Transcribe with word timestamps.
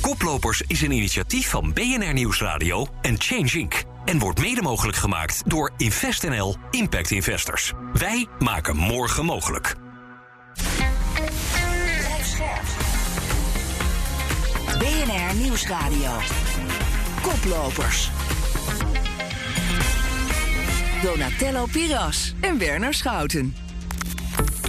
Koplopers 0.00 0.62
is 0.66 0.82
een 0.82 0.90
initiatief 0.90 1.48
van 1.48 1.72
BNR 1.72 2.12
Nieuwsradio 2.12 2.86
en 3.02 3.20
Change 3.20 3.58
Inc. 3.58 3.82
En 4.04 4.18
wordt 4.18 4.40
mede 4.40 4.62
mogelijk 4.62 4.96
gemaakt 4.96 5.42
door 5.46 5.72
InvestNL 5.76 6.56
Impact 6.70 7.10
Investors. 7.10 7.72
Wij 7.92 8.26
maken 8.38 8.76
morgen 8.76 9.24
mogelijk. 9.24 9.74
BNR 14.78 15.34
Nieuwsradio. 15.36 16.10
Koplopers. 17.22 18.10
Donatello 21.02 21.66
Piras 21.72 22.34
en 22.40 22.58
Werner 22.58 22.94
Schouten. 22.94 23.69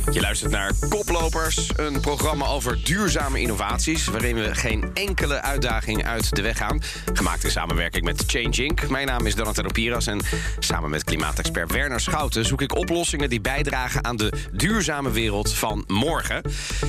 Je 0.10 0.22
luistert 0.22 0.52
naar 0.52 0.72
Koplopers, 0.90 1.70
een 1.76 2.00
programma 2.00 2.46
over 2.46 2.84
duurzame 2.84 3.40
innovaties... 3.40 4.06
waarin 4.06 4.36
we 4.36 4.56
geen 4.56 4.92
enkele 4.94 5.42
uitdaging 5.42 6.06
uit 6.06 6.36
de 6.36 6.42
weg 6.42 6.58
gaan. 6.58 6.82
Gemaakt 7.14 7.44
in 7.44 7.52
samenwerking 7.52 8.04
met 8.04 8.24
Change 8.28 8.64
Inc. 8.64 8.90
Mijn 8.90 9.08
naam 9.08 9.26
is 9.26 9.36
Donatello 9.36 9.70
Piras 9.74 10.08
en 10.08 10.22
samen 10.60 10.90
met 10.90 11.04
klimaatexpert 11.04 11.72
Werner 11.72 12.00
Schouten... 12.00 12.46
zoek 12.46 12.62
ik 12.62 12.76
oplossingen 12.76 13.30
die 13.30 13.42
bijdragen 13.42 14.04
aan 14.04 14.16
de 14.16 14.34
duurzame 14.52 15.12
wereld 15.12 15.54
van 15.54 15.84
morgen. 15.88 16.42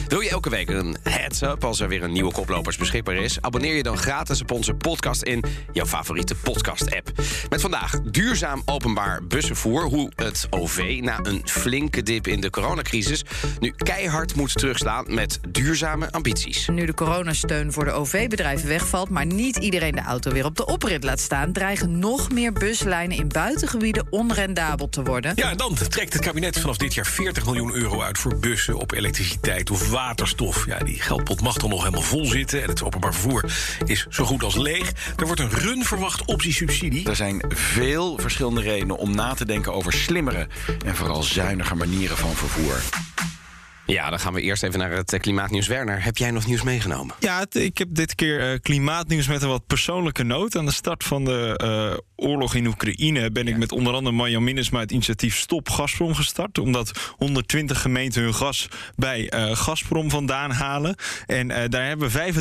Wil 0.08 0.20
je 0.20 0.30
elke 0.30 0.50
week 0.50 0.68
een 0.68 0.96
heads-up 1.02 1.64
als 1.64 1.80
er 1.80 1.88
weer 1.88 2.02
een 2.02 2.12
nieuwe 2.12 2.32
Koplopers 2.32 2.76
beschikbaar 2.76 3.16
is? 3.16 3.40
Abonneer 3.40 3.74
je 3.74 3.82
dan 3.82 3.98
gratis 3.98 4.40
op 4.40 4.50
onze 4.50 4.74
podcast 4.74 5.22
in 5.22 5.44
jouw 5.72 5.86
favoriete 5.86 6.34
podcast-app. 6.34 7.10
Met 7.48 7.60
vandaag 7.60 8.00
duurzaam 8.00 8.62
openbaar 8.64 9.24
bussenvoer... 9.24 9.82
hoe 9.82 10.12
het 10.16 10.46
OV 10.50 10.98
na 11.02 11.18
een 11.22 11.42
flinke 11.44 12.02
dip 12.02 12.26
in 12.26 12.40
de 12.40 12.50
coronacrisis 12.50 13.00
nu 13.60 13.72
keihard 13.76 14.34
moet 14.34 14.54
terugslaan 14.54 15.04
met 15.08 15.38
duurzame 15.48 16.12
ambities. 16.12 16.68
Nu 16.68 16.86
de 16.86 16.94
coronasteun 16.94 17.72
voor 17.72 17.84
de 17.84 17.90
OV-bedrijven 17.90 18.68
wegvalt, 18.68 19.08
maar 19.08 19.26
niet 19.26 19.56
iedereen 19.56 19.92
de 19.92 20.02
auto 20.02 20.32
weer 20.32 20.44
op 20.44 20.56
de 20.56 20.66
oprit 20.66 21.04
laat 21.04 21.20
staan, 21.20 21.52
dreigen 21.52 21.98
nog 21.98 22.30
meer 22.30 22.52
buslijnen 22.52 23.16
in 23.16 23.28
buitengebieden 23.28 24.06
onrendabel 24.10 24.88
te 24.88 25.02
worden. 25.02 25.32
Ja, 25.34 25.50
en 25.50 25.56
dan 25.56 25.74
trekt 25.74 26.12
het 26.12 26.22
kabinet 26.22 26.60
vanaf 26.60 26.76
dit 26.76 26.94
jaar 26.94 27.06
40 27.06 27.44
miljoen 27.44 27.74
euro 27.74 28.02
uit 28.02 28.18
voor 28.18 28.36
bussen 28.38 28.74
op 28.74 28.92
elektriciteit 28.92 29.70
of 29.70 29.90
waterstof. 29.90 30.66
Ja, 30.66 30.78
die 30.78 31.00
geldpot 31.00 31.40
mag 31.40 31.56
dan 31.56 31.70
nog 31.70 31.78
helemaal 31.78 32.02
vol 32.02 32.24
zitten 32.24 32.62
en 32.62 32.68
het 32.68 32.82
openbaar 32.82 33.14
vervoer 33.14 33.44
is 33.84 34.06
zo 34.10 34.24
goed 34.24 34.42
als 34.42 34.56
leeg. 34.56 34.92
Er 35.16 35.26
wordt 35.26 35.40
een 35.40 35.50
run 35.50 35.84
verwacht 35.84 36.24
optiesubsidie. 36.24 37.08
Er 37.08 37.16
zijn 37.16 37.42
veel 37.48 38.18
verschillende 38.18 38.60
redenen 38.60 38.96
om 38.96 39.14
na 39.14 39.34
te 39.34 39.44
denken 39.44 39.72
over 39.72 39.92
slimmere 39.92 40.46
en 40.84 40.96
vooral 40.96 41.22
zuinige 41.22 41.74
manieren 41.74 42.16
van 42.16 42.34
vervoer. 42.34 42.80
Ja, 43.86 44.10
dan 44.10 44.18
gaan 44.18 44.32
we 44.32 44.40
eerst 44.40 44.62
even 44.62 44.78
naar 44.78 44.90
het 44.90 45.12
eh, 45.12 45.20
klimaatnieuws. 45.20 45.66
Werner, 45.66 46.04
heb 46.04 46.16
jij 46.16 46.30
nog 46.30 46.46
nieuws 46.46 46.62
meegenomen? 46.62 47.14
Ja, 47.18 47.46
ik 47.50 47.78
heb 47.78 47.88
dit 47.90 48.14
keer 48.14 48.52
eh, 48.52 48.58
klimaatnieuws 48.60 49.26
met 49.26 49.42
een 49.42 49.48
wat 49.48 49.66
persoonlijke 49.66 50.22
noot. 50.22 50.56
Aan 50.56 50.66
de 50.66 50.72
start 50.72 51.04
van 51.04 51.24
de 51.24 51.54
eh, 51.56 52.26
oorlog 52.28 52.54
in 52.54 52.66
Oekraïne 52.66 53.30
ben 53.30 53.48
ik 53.48 53.56
met 53.56 53.72
onder 53.72 53.94
andere 53.94 54.16
Marjan 54.16 54.44
Minnesma 54.44 54.80
het 54.80 54.90
initiatief 54.90 55.36
Stop 55.36 55.68
Gazprom 55.68 56.14
gestart. 56.14 56.58
Omdat 56.58 57.14
120 57.16 57.80
gemeenten 57.80 58.22
hun 58.22 58.34
gas 58.34 58.68
bij 58.96 59.28
eh 59.28 59.56
Gazprom 59.56 60.10
vandaan 60.10 60.50
halen. 60.50 60.96
En 61.26 61.48
daar 61.48 61.86
hebben 61.86 62.10
we 62.10 62.32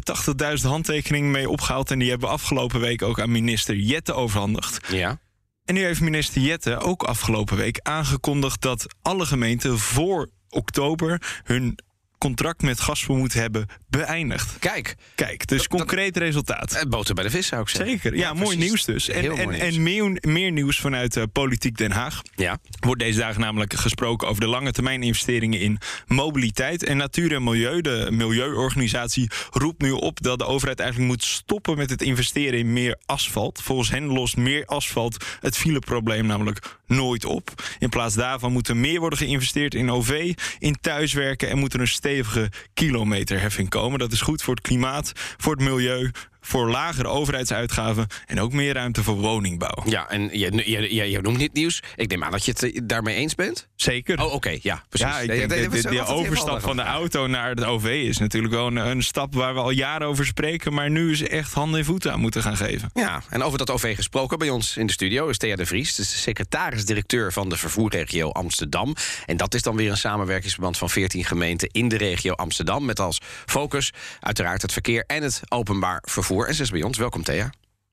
85.000 0.62 0.68
handtekeningen 0.68 1.32
mee 1.32 1.50
opgehaald. 1.50 1.92
En 1.92 2.00
die 2.00 2.10
hebben 2.10 2.28
we 2.28 2.34
afgelopen 2.34 2.80
week 2.80 3.02
ook 3.02 3.20
aan 3.20 3.32
minister 3.32 3.76
Jette 3.76 4.14
overhandigd. 4.14 4.92
Ja. 4.92 5.20
En 5.66 5.74
nu 5.74 5.84
heeft 5.84 6.02
minister 6.02 6.42
Jette 6.42 6.80
ook 6.80 7.04
afgelopen 7.04 7.58
week 7.58 7.80
aangekondigd 7.82 8.62
dat 8.62 8.86
alle 9.02 9.26
gemeenten 9.26 9.80
voor 9.80 10.30
oktober 10.52 11.22
hun 11.44 11.80
contract 12.22 12.62
met 12.62 12.80
Gazprom 12.80 13.18
moeten 13.18 13.40
hebben 13.40 13.68
beëindigd. 13.90 14.60
Kijk, 14.60 14.96
Kijk, 15.16 15.48
dus 15.48 15.68
concreet 15.68 16.18
resultaat. 16.18 16.74
eh, 16.74 16.82
boter 16.90 17.16
bij 17.16 17.24
de 17.24 17.30
vis 17.30 17.48
zou 17.48 17.62
ik 17.62 17.70
zeggen. 17.70 18.00
Zeker, 18.00 18.18
ja, 18.18 18.34
mooi 18.34 18.58
nieuws 18.58 18.86
dus. 18.86 19.10
En, 19.10 19.24
en, 19.24 19.30
mooi 19.30 19.46
nieuws. 19.46 19.60
en 19.76 19.84
meer, 19.84 20.18
meer 20.22 20.52
nieuws 20.52 20.80
vanuit 20.80 21.18
eh, 21.18 21.24
Politiek 21.32 21.78
Den 21.78 21.92
Haag. 21.92 22.22
Ja. 22.36 22.58
Wordt 22.80 23.02
deze 23.02 23.20
dagen 23.20 23.42
namelijk 23.42 23.74
gesproken 23.74 24.28
over 24.28 24.42
de 24.42 24.48
lange 24.48 24.72
termijn 24.72 25.04
investeringen 25.04 25.60
in 25.60 25.78
mobiliteit. 26.08 26.84
En 26.84 26.98
Natuur 26.98 27.34
en 27.34 27.44
Milieu, 27.44 27.82
de 27.82 28.08
milieuorganisatie, 28.12 29.30
roept 29.50 29.82
nu 29.82 29.92
op 29.92 30.22
dat 30.22 30.40
de 30.40 30.46
overheid 30.46 30.80
eigenlijk 30.80 31.12
moet 31.12 31.24
stoppen 31.24 31.78
met 31.78 31.90
het 31.90 32.02
investeren 32.02 32.60
in 32.60 32.74
meer 32.74 33.00
asfalt. 33.06 33.62
Volgens 33.64 33.90
hen 33.90 34.06
lost 34.06 34.38
meer 34.38 34.66
asfalt 34.66 35.26
het 35.40 35.58
fileprobleem 35.58 36.26
namelijk 36.26 36.80
nooit 36.92 37.26
op. 37.26 37.50
In 37.80 37.90
plaats 37.90 38.16
daarvan 38.16 38.52
moet 38.52 38.68
er 38.68 38.78
meer 38.78 39.00
worden 39.00 39.20
geïnvesteerd 39.20 39.74
in 39.74 39.92
OV, 39.92 40.34
in 40.60 40.78
thuiswerken 40.82 41.50
en 41.50 41.58
moet 41.58 41.74
er 41.74 41.80
een 41.80 41.88
stevige 41.88 42.50
kilometerheffing 42.74 43.70
komen. 43.70 44.00
Dat 44.00 44.12
is 44.12 44.22
goed 44.22 44.42
voor 44.42 44.56
het 44.56 44.64
klimaat, 44.64 45.12
voor 45.38 45.54
het 45.54 45.62
milieu, 45.62 46.12
voor 46.42 46.70
lagere 46.70 47.08
overheidsuitgaven 47.08 48.08
en 48.26 48.40
ook 48.40 48.54
meer 48.54 48.74
ruimte 48.74 49.04
voor 49.04 49.16
woningbouw. 49.16 49.84
Ja, 49.86 50.10
en 50.10 50.22
je, 50.22 50.52
je, 50.72 50.96
je, 50.96 51.10
je 51.10 51.22
noemt 51.22 51.40
dit 51.40 51.54
nieuws. 51.54 51.84
Ik 51.96 52.10
neem 52.10 52.24
aan 52.24 52.32
dat 52.32 52.46
je 52.46 52.52
het 52.52 52.64
eh, 52.64 52.80
daarmee 52.84 53.16
eens 53.16 53.36
bent. 53.36 53.68
Zeker. 53.76 54.24
Oh, 54.24 54.34
oké, 54.34 54.58
ja, 54.62 54.84
precies. 54.90 55.08
Ja, 55.08 55.20
ik 55.20 55.50
denk 55.50 55.72
dat 55.72 55.82
de, 55.82 56.06
overstap 56.06 56.62
van 56.62 56.76
de 56.76 56.82
auto 56.82 57.28
naar 57.28 57.50
het 57.50 57.64
OV 57.64 57.86
is 57.86 58.18
natuurlijk 58.18 58.54
wel 58.54 58.68
een, 58.68 58.76
een 58.76 59.04
stap 59.04 59.34
waar 59.34 59.54
we 59.54 59.60
al 59.60 59.70
jaren 59.70 60.08
over 60.08 60.26
spreken. 60.26 60.74
Maar 60.74 60.90
nu 60.90 61.12
is 61.12 61.28
echt 61.28 61.54
handen 61.54 61.80
en 61.80 61.86
voeten 61.86 62.12
aan 62.12 62.20
moeten 62.20 62.42
gaan 62.42 62.58
geven. 62.58 62.90
Ja, 62.94 63.24
en 63.30 63.44
over 63.44 63.58
dat 63.58 63.70
OV 63.70 63.96
gesproken 63.96 64.38
bij 64.38 64.50
ons 64.50 64.78
in 64.78 64.86
de 64.86 64.94
studio 64.94 65.28
is 65.28 65.38
Thea 65.38 65.56
de 65.56 65.66
Vries. 65.66 65.96
De 65.96 66.04
secretaris-directeur 66.04 67.34
van 67.34 67.50
de 67.50 67.58
vervoerregio 67.58 68.30
Amsterdam. 68.30 68.96
En 69.26 69.38
dat 69.38 69.54
is 69.54 69.62
dan 69.62 69.76
weer 69.76 69.92
een 69.92 69.98
samenwerkingsverband 69.98 70.78
van 70.78 70.90
14 70.90 71.26
gemeenten 71.26 71.70
in 71.72 71.88
de 71.88 71.98
regio 71.98 72.34
Amsterdam. 72.34 72.86
Met 72.86 73.00
als 73.00 73.22
focus 73.46 73.94
uiteraard 74.20 74.62
het 74.62 74.72
verkeer 74.72 75.04
en 75.08 75.24
het 75.24 75.42
openbaar 75.48 76.04
vervoer. 76.06 76.31
En 76.32 76.56
ze 76.56 76.62
is 76.62 76.72
bij 76.72 76.84
ons. 76.84 76.98
Welkom 76.98 77.24
Thea. 77.24 77.50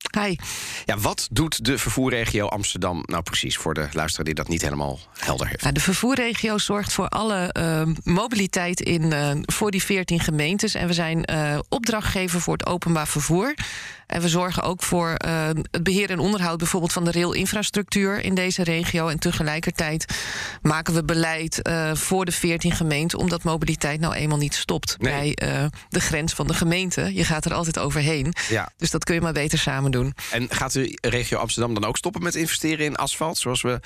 Hi. 0.07 0.35
Ja, 0.85 0.97
wat 0.97 1.27
doet 1.31 1.65
de 1.65 1.77
vervoerregio 1.77 2.47
Amsterdam 2.47 3.03
nou 3.05 3.23
precies 3.23 3.57
voor 3.57 3.73
de 3.73 3.87
luisteraar 3.91 4.25
die 4.25 4.33
dat 4.33 4.47
niet 4.47 4.61
helemaal 4.61 4.99
helder 5.17 5.47
heeft? 5.47 5.61
Nou, 5.61 5.73
de 5.73 5.79
vervoerregio 5.79 6.57
zorgt 6.57 6.93
voor 6.93 7.07
alle 7.07 7.51
eh, 7.51 7.81
mobiliteit 8.03 8.79
in, 8.81 9.13
eh, 9.13 9.31
voor 9.41 9.71
die 9.71 9.83
14 9.83 10.19
gemeentes. 10.19 10.73
En 10.75 10.87
we 10.87 10.93
zijn 10.93 11.25
eh, 11.25 11.59
opdrachtgever 11.69 12.41
voor 12.41 12.53
het 12.53 12.65
openbaar 12.65 13.07
vervoer. 13.07 13.53
En 14.07 14.21
we 14.21 14.29
zorgen 14.29 14.63
ook 14.63 14.83
voor 14.83 15.15
het 15.17 15.83
beheer 15.83 16.09
en 16.09 16.19
onderhoud 16.19 16.57
bijvoorbeeld 16.57 16.93
van 16.93 17.03
de 17.05 17.11
railinfrastructuur 17.11 18.19
in 18.23 18.35
deze 18.35 18.63
regio. 18.63 19.07
En 19.07 19.19
tegelijkertijd 19.19 20.05
maken 20.61 20.93
we 20.93 21.03
beleid 21.03 21.69
voor 21.93 22.25
de 22.25 22.31
14 22.31 22.71
gemeenten, 22.71 23.19
omdat 23.19 23.43
mobiliteit 23.43 23.99
nou 23.99 24.13
eenmaal 24.13 24.37
niet 24.37 24.55
stopt 24.55 24.95
Nee. 24.99 25.33
bij 25.35 25.49
de 25.89 25.99
grens 25.99 26.33
van 26.33 26.47
de 26.47 26.53
gemeente. 26.53 27.13
Je 27.13 27.23
gaat 27.23 27.45
er 27.45 27.53
altijd 27.53 27.79
overheen. 27.79 28.33
Ja. 28.49 28.71
Dus 28.77 28.89
dat 28.91 29.03
kun 29.03 29.15
je 29.15 29.21
maar 29.21 29.33
beter 29.33 29.57
samen 29.59 29.88
doen. 29.91 30.13
En 30.31 30.47
gaat 30.49 30.73
de 30.73 30.97
regio 31.01 31.37
Amsterdam 31.37 31.73
dan 31.73 31.85
ook 31.85 31.97
stoppen 31.97 32.23
met 32.23 32.35
investeren 32.35 32.85
in 32.85 32.95
asfalt? 32.95 33.37
Zoals 33.37 33.61
we, 33.61 33.79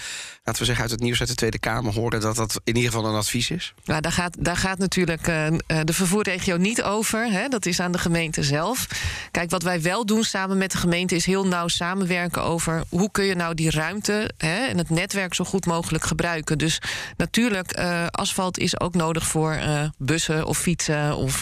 laten 0.44 0.62
we 0.62 0.66
zeggen, 0.66 0.82
uit 0.82 0.92
het 0.92 1.00
nieuws 1.00 1.20
uit 1.20 1.30
de 1.30 1.36
Tweede 1.36 1.60
Kamer 1.60 1.94
horen 1.94 2.22
dat 2.22 2.36
dat 2.36 2.62
in 2.64 2.76
ieder 2.76 2.92
geval 2.92 3.10
een 3.10 3.16
advies 3.16 3.50
is? 3.50 3.74
Nou, 3.86 4.02
daar 4.02 4.12
gaat, 4.12 4.36
daar 4.40 4.58
gaat 4.58 4.78
natuurlijk 4.78 5.28
eh, 5.28 5.48
eh, 5.48 5.54
de 5.84 5.94
vervoerregio 5.94 6.58
niet 6.58 6.84
over. 6.84 7.32
Hè? 7.32 7.48
Dat 7.48 7.66
is 7.66 7.80
aan 7.80 7.92
de 7.92 7.98
gemeente 7.98 8.44
zelf. 8.44 8.88
Kijk, 9.32 9.50
wat 9.50 9.64
wij 9.64 9.82
wel 9.82 10.06
doen 10.06 10.24
samen 10.24 10.58
met 10.58 10.72
de 10.72 10.78
gemeente 10.78 11.16
is 11.16 11.26
heel 11.26 11.48
nauw 11.48 11.68
samenwerken 11.68 12.44
over 12.44 12.84
hoe 12.90 13.12
kun 13.12 13.26
je 13.26 13.36
nou 13.36 13.54
die 13.54 13.70
ruimte 13.72 14.30
hè, 14.38 14.66
en 14.66 14.78
het 14.78 14.90
netwerk 14.90 15.34
zo 15.34 15.44
goed 15.44 15.66
mogelijk 15.66 16.04
gebruiken. 16.04 16.58
Dus 16.58 16.82
natuurlijk, 17.18 17.72
eh, 17.72 18.06
asfalt 18.08 18.58
is 18.58 18.80
ook 18.80 18.94
nodig 18.94 19.28
voor 19.28 19.60
bussen 19.98 20.46
of 20.46 20.58
fietsen 20.58 21.16
of. 21.16 21.42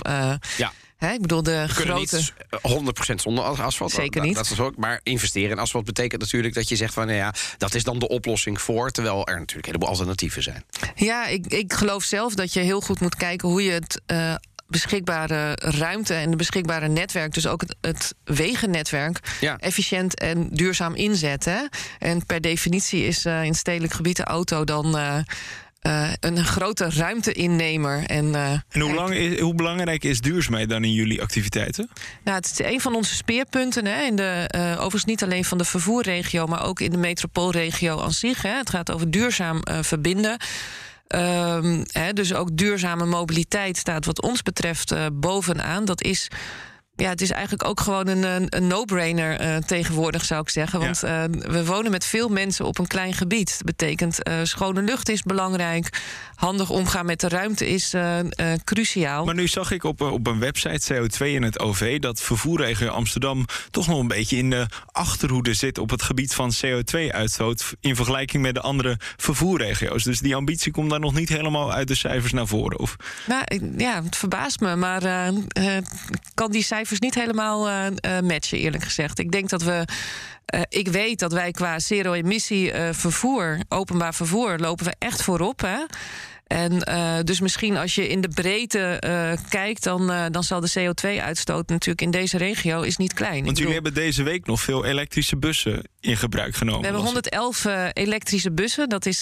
Ja. 0.58 0.72
Hè, 1.02 1.12
ik 1.14 1.22
bedoel, 1.22 1.44
de 1.44 1.64
We 1.68 1.74
grote. 1.74 2.16
niet 2.16 2.34
eh, 2.50 2.72
100% 3.12 3.22
zonder 3.22 3.44
asfalt. 3.44 3.92
Zeker 3.92 4.12
Dat- 4.16 4.24
niet. 4.24 4.36
Dat 4.36 4.50
is 4.52 4.60
ook, 4.60 4.78
maar 4.78 5.00
investeren 5.04 5.50
in 5.52 5.60
asfalt 5.60 5.86
betekent 5.86 6.22
natuurlijk 6.22 6.54
dat 6.54 6.70
je 6.70 6.76
zegt 6.76 6.94
van 6.94 7.06
nou 7.06 7.18
ja, 7.18 7.34
dat 7.58 7.74
is 7.76 7.84
dan 7.84 8.00
de 8.00 8.08
oplossing 8.08 8.62
voor. 8.62 8.92
Terwijl 8.92 9.18
er 9.28 9.40
natuurlijk 9.40 9.68
een 9.68 9.74
heleboel 9.74 9.90
alternatieven 9.90 10.44
zijn. 10.44 10.64
Ja, 10.96 11.26
ik, 11.28 11.46
ik 11.48 11.74
geloof 11.74 12.04
zelf 12.04 12.34
dat 12.36 12.54
je 12.54 12.60
heel 12.60 12.82
goed 12.82 13.00
moet 13.00 13.16
kijken 13.16 13.50
hoe 13.50 13.64
je 13.64 13.72
het. 13.72 14.02
eh, 14.06 14.36
beschikbare 14.68 15.56
ruimte 15.56 16.14
en 16.14 16.30
de 16.32 16.36
beschikbare 16.36 16.88
netwerk, 16.88 17.34
dus 17.34 17.48
ook 17.48 17.62
het, 17.62 17.76
het 17.82 18.14
wegennetwerk, 18.24 19.20
Ja. 19.42 19.58
efficiënt 19.58 20.20
en 20.20 20.50
duurzaam 20.52 20.96
inzetten. 20.96 21.70
En 22.00 22.26
per 22.26 22.42
definitie 22.42 23.04
is 23.06 23.26
eh, 23.26 23.44
in 23.44 23.54
stedelijk 23.56 23.94
gebied 23.94 24.16
de 24.18 24.24
auto 24.24 24.64
dan 24.64 24.96
eh, 25.82 26.12
een 26.20 26.46
grote 26.46 26.90
ruimteinnemer. 26.90 28.06
En, 28.06 28.36
eh, 28.36 28.52
En 28.52 28.82
hoe, 28.82 28.94
lang 28.94 29.14
is, 29.14 29.40
hoe 29.40 29.56
belangrijk 29.56 30.04
is 30.04 30.22
duurzaamheid 30.22 30.70
dan 30.70 30.84
in 30.84 30.94
jullie 30.94 31.22
activiteiten? 31.22 31.90
Nou, 32.24 32.38
het 32.38 32.46
is 32.46 32.66
een 32.66 32.82
van 32.82 32.96
onze 32.96 33.16
speerpunten. 33.16 33.86
Hè, 33.86 34.04
in 34.04 34.16
de, 34.16 34.46
eh, 34.48 34.72
overigens 34.72 35.06
niet 35.06 35.24
alleen 35.24 35.46
van 35.46 35.58
de 35.58 35.64
vervoerregio, 35.64 36.46
maar 36.46 36.64
ook 36.64 36.80
in 36.80 36.92
de 36.92 36.98
metropoolregio 36.98 38.02
aan 38.02 38.12
zich. 38.12 38.42
Hè. 38.42 38.58
Het 38.58 38.70
gaat 38.70 38.92
over 38.92 39.12
duurzaam 39.12 39.60
verbinden. 39.64 40.38
Ehm, 41.08 41.84
hè, 41.92 42.14
dus 42.14 42.34
ook 42.34 42.58
duurzame 42.58 43.06
mobiliteit 43.06 43.78
staat 43.78 44.06
wat 44.06 44.22
ons 44.22 44.42
betreft 44.42 44.94
bovenaan. 45.14 45.86
Dat 45.86 46.04
is 46.04 46.28
ja, 47.02 47.10
het 47.10 47.22
is 47.22 47.32
eigenlijk 47.32 47.66
ook 47.66 47.80
gewoon 47.80 48.08
een, 48.08 48.48
een, 48.50 48.68
no-brainer 48.68 49.40
eh, 49.40 49.56
tegenwoordig, 49.56 50.26
zou 50.26 50.42
ik 50.42 50.50
zeggen. 50.50 50.80
Want 50.80 51.04
eh, 51.04 51.24
we 51.30 51.66
wonen 51.66 51.92
met 51.92 52.06
veel 52.06 52.30
mensen 52.30 52.66
op 52.66 52.80
een 52.80 52.88
klein 52.88 53.14
gebied. 53.14 53.50
Dat 53.58 53.66
betekent 53.66 54.24
eh, 54.24 54.34
schone 54.44 54.82
lucht 54.82 55.10
is 55.10 55.24
belangrijk. 55.24 56.02
Handig 56.42 56.70
omgaan 56.70 57.06
met 57.06 57.20
de 57.20 57.28
ruimte 57.28 57.68
is 57.68 57.94
eh, 57.94 58.20
eh, 58.20 58.60
cruciaal. 58.64 59.26
Maar 59.26 59.36
nu 59.36 59.48
zag 59.48 59.72
ik 59.72 59.84
op, 59.84 60.02
eh, 60.02 60.12
op 60.12 60.28
een 60.28 60.40
website 60.40 60.94
CO2 60.94 61.28
in 61.28 61.44
het 61.44 61.60
OV 61.60 62.00
dat 62.00 62.22
vervoerregio 62.22 62.90
Amsterdam 62.90 63.46
toch 63.72 63.88
nog 63.88 64.00
een 64.00 64.08
beetje 64.08 64.38
in 64.38 64.50
de 64.50 64.66
achterhoede 64.92 65.54
zit 65.54 65.78
op 65.78 65.90
het 65.90 66.02
gebied 66.02 66.34
van 66.34 66.52
CO2-uitstoot 66.66 67.74
in 67.80 67.96
vergelijking 67.96 68.44
met 68.44 68.54
de 68.54 68.62
andere 68.62 68.98
vervoerregio's. 69.18 70.04
Dus 70.04 70.20
die 70.20 70.36
ambitie 70.36 70.72
komt 70.72 70.90
daar 70.90 71.00
nog 71.00 71.14
niet 71.14 71.30
helemaal 71.30 71.74
uit 71.74 71.88
de 71.88 71.96
cijfers 71.96 72.34
naar 72.34 72.48
voren. 72.48 72.80
Of 72.80 72.96
Nou, 73.28 73.44
ja, 73.78 74.04
het 74.04 74.16
verbaast 74.18 74.60
me, 74.60 74.76
maar 74.76 75.32
ik 75.54 75.84
kan 76.34 76.52
die 76.52 76.64
cijfers 76.64 77.00
niet 77.00 77.16
helemaal 77.16 77.92
matchen, 78.24 78.58
eerlijk 78.58 78.84
gezegd. 78.84 79.20
Ik 79.20 79.32
denk 79.32 79.50
dat 79.50 79.64
we. 79.64 79.86
ik 80.70 80.88
weet 80.88 81.20
dat 81.20 81.32
wij 81.32 81.52
qua 81.52 81.80
zero-emissie 81.80 82.74
vervoer, 82.92 83.60
openbaar 83.70 84.14
vervoer, 84.14 84.58
lopen 84.58 84.86
we 84.86 84.96
echt 85.00 85.24
voorop. 85.24 85.62
Hè? 85.62 85.78
En 86.52 86.84
eh, 86.84 87.14
dus 87.24 87.40
misschien 87.40 87.78
als 87.78 87.96
je 87.96 88.08
in 88.08 88.22
de 88.22 88.28
breedte 88.28 88.80
eh, 88.80 89.32
kijkt, 89.50 89.84
dan, 89.84 90.12
eh, 90.12 90.26
dan 90.32 90.44
zal 90.44 90.60
de 90.60 90.72
CO2-uitstoot 90.80 91.70
natuurlijk 91.70 92.02
in 92.02 92.12
deze 92.12 92.38
regio 92.38 92.82
is 92.82 92.98
niet 92.98 93.14
klein. 93.14 93.44
Want 93.44 93.58
jullie 93.58 93.74
bedoel, 93.74 93.74
hebben 93.74 93.94
deze 93.94 94.24
week 94.24 94.46
nog 94.46 94.62
veel 94.62 94.86
elektrische 94.86 95.38
bussen 95.38 95.84
in 96.02 96.18
gebruik 96.18 96.56
genomen. 96.56 96.80
we 96.80 96.86
hebben 96.86 97.04
las 97.04 97.14
ik. 97.16 97.34
111 97.34 97.66
eh, 97.66 97.86
elektrische 97.94 98.52
bussen. 98.52 98.90
Dat 98.90 99.06
is 99.06 99.22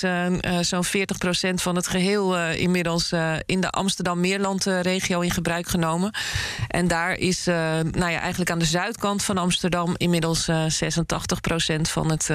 zo'n 0.62 0.86
40% 0.86 1.54
van 1.54 1.76
het 1.76 1.88
geheel 1.88 2.38
eh, 2.38 2.60
inmiddels 2.60 3.12
in 3.46 3.62
de 3.62 3.70
Amsterdam-Meerland-regio 3.70 5.20
in 5.20 5.32
gebruik 5.32 5.68
genomen. 5.68 6.14
En 6.68 6.88
daar 6.88 7.18
is 7.18 7.46
nou 7.46 8.10
ja, 8.10 8.20
eigenlijk 8.20 8.52
aan 8.52 8.60
de 8.60 8.66
zuidkant 8.66 9.24
van 9.24 9.38
Amsterdam 9.38 9.94
inmiddels 9.98 10.48
eh 10.48 10.66
86% 11.78 11.82
van 11.82 12.12
het 12.12 12.30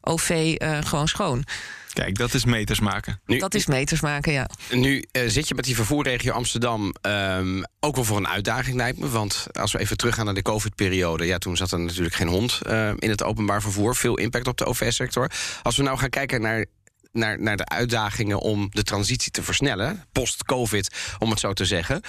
OV 0.00 0.56
gewoon 0.84 1.08
schoon. 1.08 1.44
Kijk, 1.92 2.18
dat 2.18 2.34
is 2.34 2.44
meters 2.44 2.80
maken. 2.80 3.20
Nu, 3.26 3.38
Dat 3.38 3.54
is 3.54 3.66
meters 3.66 4.00
maken, 4.00 4.32
ja. 4.32 4.48
nu 4.70 5.04
eh, 5.12 5.22
zit 5.26 5.48
je 5.48 5.54
met 5.54 5.64
die 5.64 5.74
vervoerregio 5.74 6.32
Amsterdam 6.32 6.94
ehm, 7.00 7.62
ook 7.80 7.94
wel 7.94 8.04
voor 8.04 8.16
een 8.16 8.28
uitdaging, 8.28 8.76
lijkt 8.76 8.98
me. 8.98 9.08
Want 9.08 9.46
als 9.52 9.72
we 9.72 9.78
even 9.78 9.96
teruggaan 9.96 10.24
naar 10.24 10.34
de 10.34 10.42
COVID-periode... 10.42 11.26
ja, 11.26 11.38
toen 11.38 11.56
zat 11.56 11.72
er 11.72 11.80
natuurlijk 11.80 12.14
geen 12.14 12.28
hond 12.28 12.60
eh, 12.62 12.90
in 12.98 13.10
het 13.10 13.22
openbaar 13.22 13.62
vervoer. 13.62 13.96
Veel 13.96 14.18
impact 14.18 14.46
op 14.46 14.56
de 14.56 14.64
OV-sector. 14.64 15.30
Als 15.62 15.76
we 15.76 15.82
nou 15.82 15.98
gaan 15.98 16.10
kijken 16.10 16.40
naar... 16.40 16.64
Naar, 17.12 17.40
naar 17.40 17.56
de 17.56 17.66
uitdagingen 17.66 18.40
om 18.40 18.66
de 18.70 18.82
transitie 18.82 19.30
te 19.30 19.42
versnellen, 19.42 20.04
post-COVID, 20.12 20.94
om 21.18 21.30
het 21.30 21.40
zo 21.40 21.52
te 21.52 21.64
zeggen. 21.64 22.00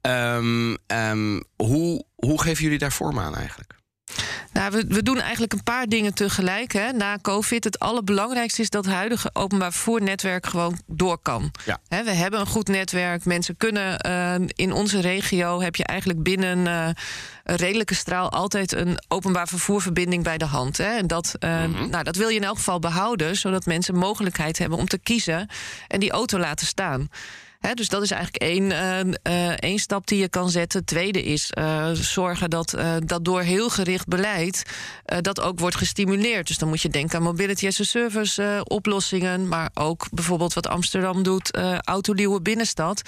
Ehm, 0.00 0.74
ehm, 0.86 1.40
hoe, 1.56 2.04
hoe 2.14 2.42
geven 2.42 2.62
jullie 2.62 2.78
daar 2.78 2.92
vorm 2.92 3.18
aan 3.18 3.36
eigenlijk? 3.36 3.74
Nou, 4.52 4.70
we, 4.70 4.84
we 4.88 5.02
doen 5.02 5.20
eigenlijk 5.20 5.52
een 5.52 5.62
paar 5.62 5.86
dingen 5.86 6.14
tegelijk. 6.14 6.72
Hè. 6.72 6.92
Na 6.92 7.18
COVID, 7.22 7.64
het 7.64 7.78
allerbelangrijkste 7.78 8.62
is 8.62 8.70
dat 8.70 8.84
het 8.84 8.94
huidige 8.94 9.30
openbaar 9.32 9.72
vervoernetwerk 9.72 10.46
gewoon 10.46 10.78
door 10.86 11.18
kan. 11.18 11.50
Ja. 11.64 11.78
Hè, 11.88 12.04
we 12.04 12.10
hebben 12.10 12.40
een 12.40 12.46
goed 12.46 12.68
netwerk. 12.68 13.24
Mensen 13.24 13.56
kunnen 13.56 13.98
eh, 13.98 14.34
in 14.46 14.72
onze 14.72 15.00
regio 15.00 15.60
heb 15.60 15.76
je 15.76 15.84
eigenlijk 15.84 16.22
binnen 16.22 16.66
eh, 16.66 16.88
een 17.44 17.56
redelijke 17.56 17.94
straal 17.94 18.30
altijd 18.30 18.72
een 18.72 18.98
openbaar 19.08 19.48
vervoerverbinding 19.48 20.22
bij 20.22 20.38
de 20.38 20.44
hand. 20.44 20.76
Hè. 20.76 20.96
En 20.96 21.06
dat, 21.06 21.34
eh, 21.38 21.64
nou, 21.90 22.04
dat 22.04 22.16
wil 22.16 22.28
je 22.28 22.36
in 22.36 22.44
elk 22.44 22.56
geval 22.56 22.78
behouden, 22.78 23.36
zodat 23.36 23.66
mensen 23.66 23.96
mogelijkheid 23.96 24.58
hebben 24.58 24.78
om 24.78 24.86
te 24.88 24.98
kiezen 24.98 25.48
en 25.88 26.00
die 26.00 26.10
auto 26.10 26.38
laten 26.38 26.66
staan. 26.66 27.08
Dus 27.74 27.88
dat 27.88 28.02
is 28.02 28.10
eigenlijk 28.10 28.42
één, 28.42 28.72
eh, 29.22 29.48
één 29.48 29.78
stap 29.78 30.06
die 30.06 30.18
je 30.18 30.28
kan 30.28 30.50
zetten. 30.50 30.84
Tweede 30.84 31.22
is 31.22 31.50
eh, 31.50 31.90
zorgen 31.92 32.50
dat, 32.50 32.76
dat 32.98 33.24
door 33.24 33.40
heel 33.40 33.70
gericht 33.70 34.06
beleid 34.06 34.62
dat 35.04 35.40
ook 35.40 35.58
wordt 35.58 35.76
gestimuleerd. 35.76 36.46
Dus 36.46 36.58
dan 36.58 36.68
moet 36.68 36.82
je 36.82 36.88
denken 36.88 37.16
aan 37.16 37.22
mobility 37.22 37.66
as 37.66 37.80
a 37.80 37.84
service 37.84 38.60
oplossingen, 38.64 39.48
maar 39.48 39.70
ook 39.74 40.06
bijvoorbeeld 40.10 40.52
wat 40.52 40.68
Amsterdam 40.68 41.22
doet, 41.22 41.56
autoluwe 41.84 42.40
binnenstad. 42.40 43.02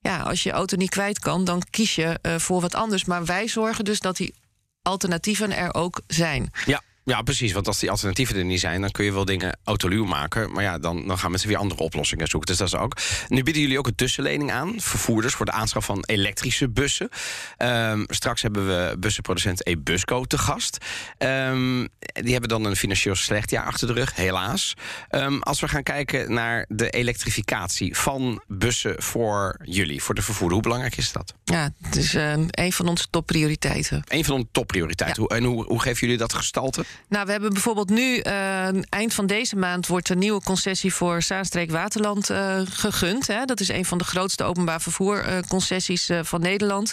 Ja, 0.00 0.18
als 0.18 0.42
je 0.42 0.50
auto 0.50 0.76
niet 0.76 0.90
kwijt 0.90 1.18
kan, 1.18 1.44
dan 1.44 1.62
kies 1.70 1.94
je 1.94 2.18
voor 2.38 2.60
wat 2.60 2.74
anders. 2.74 3.04
Maar 3.04 3.24
wij 3.24 3.48
zorgen 3.48 3.84
dus 3.84 4.00
dat 4.00 4.16
die 4.16 4.34
alternatieven 4.82 5.56
er 5.56 5.74
ook 5.74 6.00
zijn. 6.06 6.50
Ja. 6.66 6.82
Ja, 7.04 7.22
precies. 7.22 7.52
Want 7.52 7.66
als 7.66 7.78
die 7.78 7.90
alternatieven 7.90 8.36
er 8.36 8.44
niet 8.44 8.60
zijn, 8.60 8.80
dan 8.80 8.90
kun 8.90 9.04
je 9.04 9.12
wel 9.12 9.24
dingen 9.24 9.58
autoluw 9.64 10.04
maken. 10.04 10.52
Maar 10.52 10.62
ja, 10.62 10.78
dan, 10.78 11.06
dan 11.06 11.18
gaan 11.18 11.30
mensen 11.30 11.48
weer 11.48 11.58
andere 11.58 11.80
oplossingen 11.80 12.26
zoeken. 12.26 12.48
Dus 12.48 12.58
dat 12.58 12.66
is 12.66 12.74
ook. 12.74 12.96
Nu 13.28 13.42
bieden 13.42 13.62
jullie 13.62 13.78
ook 13.78 13.86
een 13.86 13.94
tussenlening 13.94 14.52
aan. 14.52 14.74
Vervoerders 14.76 15.34
voor 15.34 15.46
de 15.46 15.52
aanschaf 15.52 15.84
van 15.84 16.04
elektrische 16.06 16.68
bussen. 16.68 17.08
Ehm, 17.56 18.04
straks 18.06 18.42
hebben 18.42 18.66
we 18.66 18.96
bussenproducent 18.98 19.66
eBusco 19.66 20.24
te 20.24 20.38
gast. 20.38 20.78
Ehm, 21.18 21.86
die 22.12 22.32
hebben 22.32 22.48
dan 22.48 22.64
een 22.64 22.76
financieel 22.76 23.14
slecht 23.14 23.50
jaar 23.50 23.64
achter 23.64 23.86
de 23.86 23.92
rug, 23.92 24.14
helaas. 24.14 24.74
Ehm, 25.08 25.38
als 25.38 25.60
we 25.60 25.68
gaan 25.68 25.82
kijken 25.82 26.32
naar 26.32 26.64
de 26.68 26.90
elektrificatie 26.90 27.96
van 27.96 28.42
bussen 28.46 29.02
voor 29.02 29.60
jullie, 29.64 30.02
voor 30.02 30.14
de 30.14 30.22
vervoerder, 30.22 30.52
hoe 30.54 30.62
belangrijk 30.62 30.96
is 30.96 31.12
dat? 31.12 31.34
Ja, 31.44 31.72
het 31.82 31.96
is 31.96 32.14
eh, 32.14 32.32
een 32.50 32.72
van 32.72 32.88
onze 32.88 33.06
topprioriteiten. 33.10 34.02
Een 34.08 34.24
van 34.24 34.40
de 34.40 34.46
topprioriteiten. 34.52 35.22
Ja. 35.22 35.36
En 35.36 35.44
hoe, 35.44 35.64
hoe 35.64 35.80
geven 35.80 36.00
jullie 36.00 36.18
dat 36.18 36.34
gestalte? 36.34 36.84
Nou, 37.08 37.26
we 37.26 37.32
hebben 37.32 37.52
bijvoorbeeld 37.52 37.90
nu, 37.90 38.18
eh, 38.18 38.66
eind 38.88 39.14
van 39.14 39.26
deze 39.26 39.56
maand, 39.56 39.86
wordt 39.86 40.08
een 40.08 40.18
nieuwe 40.18 40.42
concessie 40.42 40.94
voor 40.94 41.22
Zaanstreek 41.22 41.70
Waterland 41.70 42.30
eh, 42.30 42.60
gegund. 42.70 43.26
Hè. 43.26 43.44
Dat 43.44 43.60
is 43.60 43.68
een 43.68 43.84
van 43.84 43.98
de 43.98 44.04
grootste 44.04 44.44
openbaar 44.44 44.80
vervoerconcessies 44.80 46.08
eh, 46.08 46.18
van 46.22 46.40
Nederland. 46.40 46.92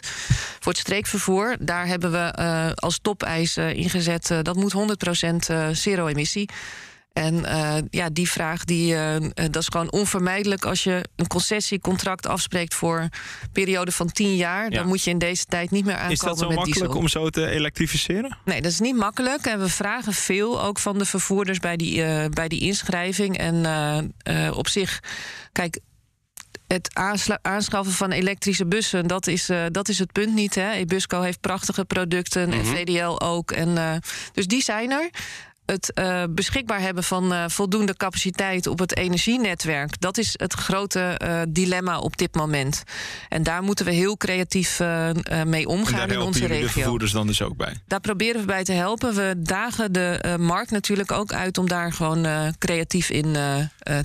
Voor 0.60 0.72
het 0.72 0.82
streekvervoer. 0.82 1.56
Daar 1.60 1.88
hebben 1.88 2.12
we 2.12 2.76
als 2.76 3.00
topeis 3.02 3.58
ingezet. 3.58 4.32
dat 4.42 4.56
moet 4.56 4.74
100% 4.74 5.50
eh, 5.50 5.68
zero-emissie. 5.72 6.50
En 7.14 7.46
eh, 7.46 7.76
ja, 7.90 8.10
die 8.10 8.30
vraag 8.30 8.66
die, 8.66 8.94
eh, 8.94 9.16
eh, 9.16 9.22
dat 9.34 9.56
is 9.56 9.68
gewoon 9.68 9.92
onvermijdelijk. 9.92 10.66
Als 10.66 10.84
je 10.84 11.06
een 11.16 11.28
concessiecontract 11.28 12.28
afspreekt 12.28 12.74
voor 12.74 13.00
een 13.00 13.12
periode 13.52 13.92
van 13.92 14.12
10 14.12 14.36
jaar, 14.36 14.64
Ja. 14.64 14.78
dan 14.78 14.88
moet 14.88 15.04
je 15.04 15.10
in 15.10 15.18
deze 15.18 15.46
tijd 15.46 15.72
niet 15.72 15.86
meer 15.86 15.94
aankomen 15.94 16.14
Is 16.14 16.20
dat 16.20 16.38
zo 16.40 16.48
met 16.48 16.56
makkelijk 16.56 16.82
diesel. 16.84 17.02
om 17.02 17.08
zo 17.08 17.30
te 17.30 17.50
elektrificeren? 17.50 18.38
Nee, 18.46 18.62
dat 18.62 18.72
is 18.72 18.80
niet 18.80 18.96
makkelijk. 18.96 19.46
En 19.46 19.60
we 19.60 19.70
vragen 19.70 20.14
veel 20.14 20.62
ook 20.62 20.80
van 20.80 20.98
de 20.98 21.06
vervoerders 21.06 21.60
bij 21.60 21.78
die, 21.78 22.30
bij 22.30 22.48
die 22.48 22.62
inschrijving. 22.62 23.38
En 23.38 23.66
op 24.54 24.68
zich, 24.68 25.00
kijk. 25.52 25.80
Het 26.68 26.90
aanschaffen 27.42 27.94
van 27.94 28.12
elektrische 28.12 28.66
bussen, 28.66 29.08
dat 29.08 29.28
is, 29.28 29.50
dat 29.72 29.90
is 29.90 30.00
het 30.00 30.12
punt 30.12 30.34
niet. 30.34 30.56
Hè. 30.56 30.72
Ebusco 30.72 31.22
heeft 31.22 31.40
prachtige 31.40 31.86
producten 31.86 32.52
en 32.52 32.66
VDL 32.66 33.20
ook. 33.20 33.52
En, 33.52 34.02
dus 34.34 34.48
die 34.48 34.62
zijn 34.62 34.92
er. 34.92 35.10
Het 35.72 35.94
eh, 35.94 36.24
beschikbaar 36.30 36.82
hebben 36.82 37.04
van 37.04 37.34
eh, 37.34 37.44
voldoende 37.48 37.96
capaciteit 37.96 38.68
op 38.68 38.80
het 38.80 38.98
energienetwerk, 38.98 40.00
dat 40.00 40.18
is 40.18 40.34
het 40.38 40.54
grote 40.54 41.00
eh, 41.00 41.42
dilemma 41.50 42.00
op 42.00 42.18
dit 42.18 42.36
moment. 42.36 42.84
En 43.30 43.44
daar 43.44 43.64
moeten 43.64 43.86
we 43.86 43.92
heel 43.92 44.18
creatief 44.18 44.80
mee 44.80 45.62
En 45.62 45.68
omgaan 45.68 46.08
daar 46.08 46.18
in 46.18 46.22
onze 46.22 46.40
jullie 46.40 46.56
de 46.56 46.62
regio. 46.62 46.82
vervoerders 46.82 47.12
dan 47.12 47.28
dus 47.28 47.42
ook 47.42 47.58
bij. 47.58 47.76
Daar 47.88 48.00
proberen 48.00 48.42
we 48.42 48.48
bij 48.48 48.64
te 48.64 48.72
helpen. 48.72 49.16
We 49.16 49.36
dagen 49.38 49.92
de 49.92 50.36
markt 50.40 50.72
natuurlijk 50.72 51.12
ook 51.12 51.34
uit 51.34 51.58
om 51.58 51.68
daar 51.68 51.94
gewoon 51.94 52.28
creatief 52.58 53.10
in 53.10 53.34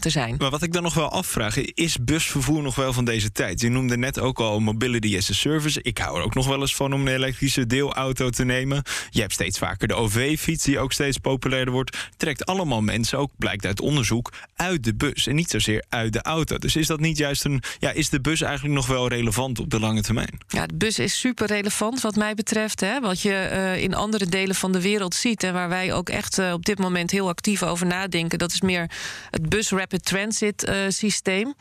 te 0.00 0.10
zijn. 0.10 0.34
Maar 0.38 0.50
wat 0.50 0.62
ik 0.62 0.72
dan 0.72 0.82
nog 0.82 0.94
wel 0.94 1.10
afvraag, 1.10 1.56
is 1.58 1.96
busvervoer 2.00 2.62
nog 2.62 2.74
wel 2.74 2.92
van 2.92 3.04
deze 3.04 3.32
tijd? 3.32 3.60
Je 3.60 3.68
noemde 3.68 3.96
net 3.96 4.20
ook 4.20 4.38
al 4.38 4.60
mobility 4.60 5.16
as 5.16 5.30
a 5.30 5.34
service. 5.34 5.82
Ik 5.82 5.98
hou 5.98 6.18
er 6.18 6.24
ook 6.24 6.34
nog 6.34 6.46
wel 6.46 6.60
eens 6.60 6.74
van 6.74 6.92
om 6.92 7.00
een 7.00 7.14
elektrische 7.14 7.66
deelauto 7.66 8.30
te 8.30 8.44
nemen. 8.44 8.82
Je 9.10 9.20
hebt 9.20 9.32
steeds 9.32 9.58
vaker 9.58 9.88
de 9.88 9.94
OV-fiets, 9.94 10.64
die 10.64 10.78
ook 10.78 10.92
steeds 10.92 11.18
wordt. 11.64 12.08
Trekt 12.16 12.46
allemaal 12.46 12.82
mensen, 12.82 13.18
ook 13.18 13.30
blijkt 13.38 13.66
uit 13.66 13.80
onderzoek, 13.80 14.32
uit 14.56 14.84
de 14.84 14.94
bus. 14.94 15.26
En 15.26 15.34
niet 15.34 15.50
zozeer 15.50 15.84
uit 15.88 16.12
de 16.12 16.22
auto. 16.22 16.58
Dus 16.58 16.76
is 16.76 16.86
dat 16.86 17.00
niet 17.00 17.18
juist 17.18 17.44
een. 17.44 17.62
Ja, 17.78 17.90
is 17.90 18.08
de 18.08 18.20
bus 18.20 18.40
eigenlijk 18.40 18.74
nog 18.74 18.86
wel 18.86 19.08
relevant 19.08 19.58
op 19.58 19.70
de 19.70 19.80
lange 19.80 20.02
termijn? 20.02 20.38
Ja, 20.48 20.66
de 20.66 20.74
bus 20.74 20.98
is 20.98 21.20
super 21.20 21.46
relevant 21.46 22.00
wat 22.00 22.16
mij 22.16 22.34
betreft. 22.34 22.80
Hè? 22.80 23.00
Wat 23.00 23.20
je 23.20 23.34
eh, 23.34 23.82
in 23.82 23.94
andere 23.94 24.26
delen 24.26 24.54
van 24.54 24.72
de 24.72 24.80
wereld 24.80 25.14
ziet... 25.14 25.42
en 25.42 25.52
waar 25.52 25.68
wij 25.68 25.92
ook 25.92 26.08
echt 26.08 26.38
eh, 26.38 26.52
op 26.52 26.64
dit 26.64 26.78
moment 26.78 27.10
heel 27.10 27.28
actief 27.28 27.62
over 27.62 27.86
nadenken... 27.86 28.38
dat 28.38 28.52
is 28.52 28.60
meer 28.60 28.90
het 29.30 29.48
bus 29.48 29.70
rapid 29.70 30.04
transit 30.04 30.64
eh, 30.64 30.76
systeem. 30.88 31.54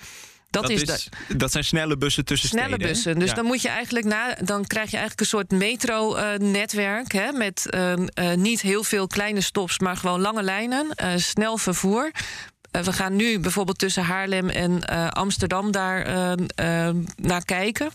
Dat, 0.62 0.70
is, 0.70 0.84
de, 1.28 1.38
dat 1.38 1.52
zijn 1.52 1.64
snelle 1.64 1.98
bussen 1.98 2.26
tussen 2.26 2.50
snelle 2.50 2.68
steden, 2.68 2.88
hè? 2.88 2.92
bussen. 2.94 3.20
Dus 3.20 3.30
Ja. 3.30 3.36
dan 3.36 3.46
moet 3.46 3.62
je 3.62 3.70
eigenlijk 3.70 4.06
na, 4.06 4.36
dan 4.44 4.66
krijg 4.68 4.86
je 4.92 4.98
eigenlijk 4.98 5.20
een 5.20 5.26
soort 5.38 5.52
metro-netwerk 5.52 7.12
hè, 7.12 7.32
met 7.32 7.70
eh, 7.70 7.92
eh, 7.94 8.38
niet 8.38 8.62
heel 8.62 8.84
veel 8.84 9.08
kleine 9.08 9.42
stops, 9.42 9.80
maar 9.80 9.98
gewoon 9.98 10.22
lange 10.22 10.44
lijnen, 10.44 10.92
eh, 10.96 11.12
snel 11.16 11.58
vervoer. 11.58 12.12
Eh, 12.72 12.82
we 12.82 12.94
gaan 12.94 13.16
nu 13.16 13.40
bijvoorbeeld 13.40 13.80
tussen 13.80 14.04
Haarlem 14.04 14.50
en 14.50 14.86
Amsterdam 15.14 15.72
daar 15.72 16.02
eh, 16.02 16.32
eh, 16.88 16.96
naar 17.16 17.46
kijken. 17.46 17.90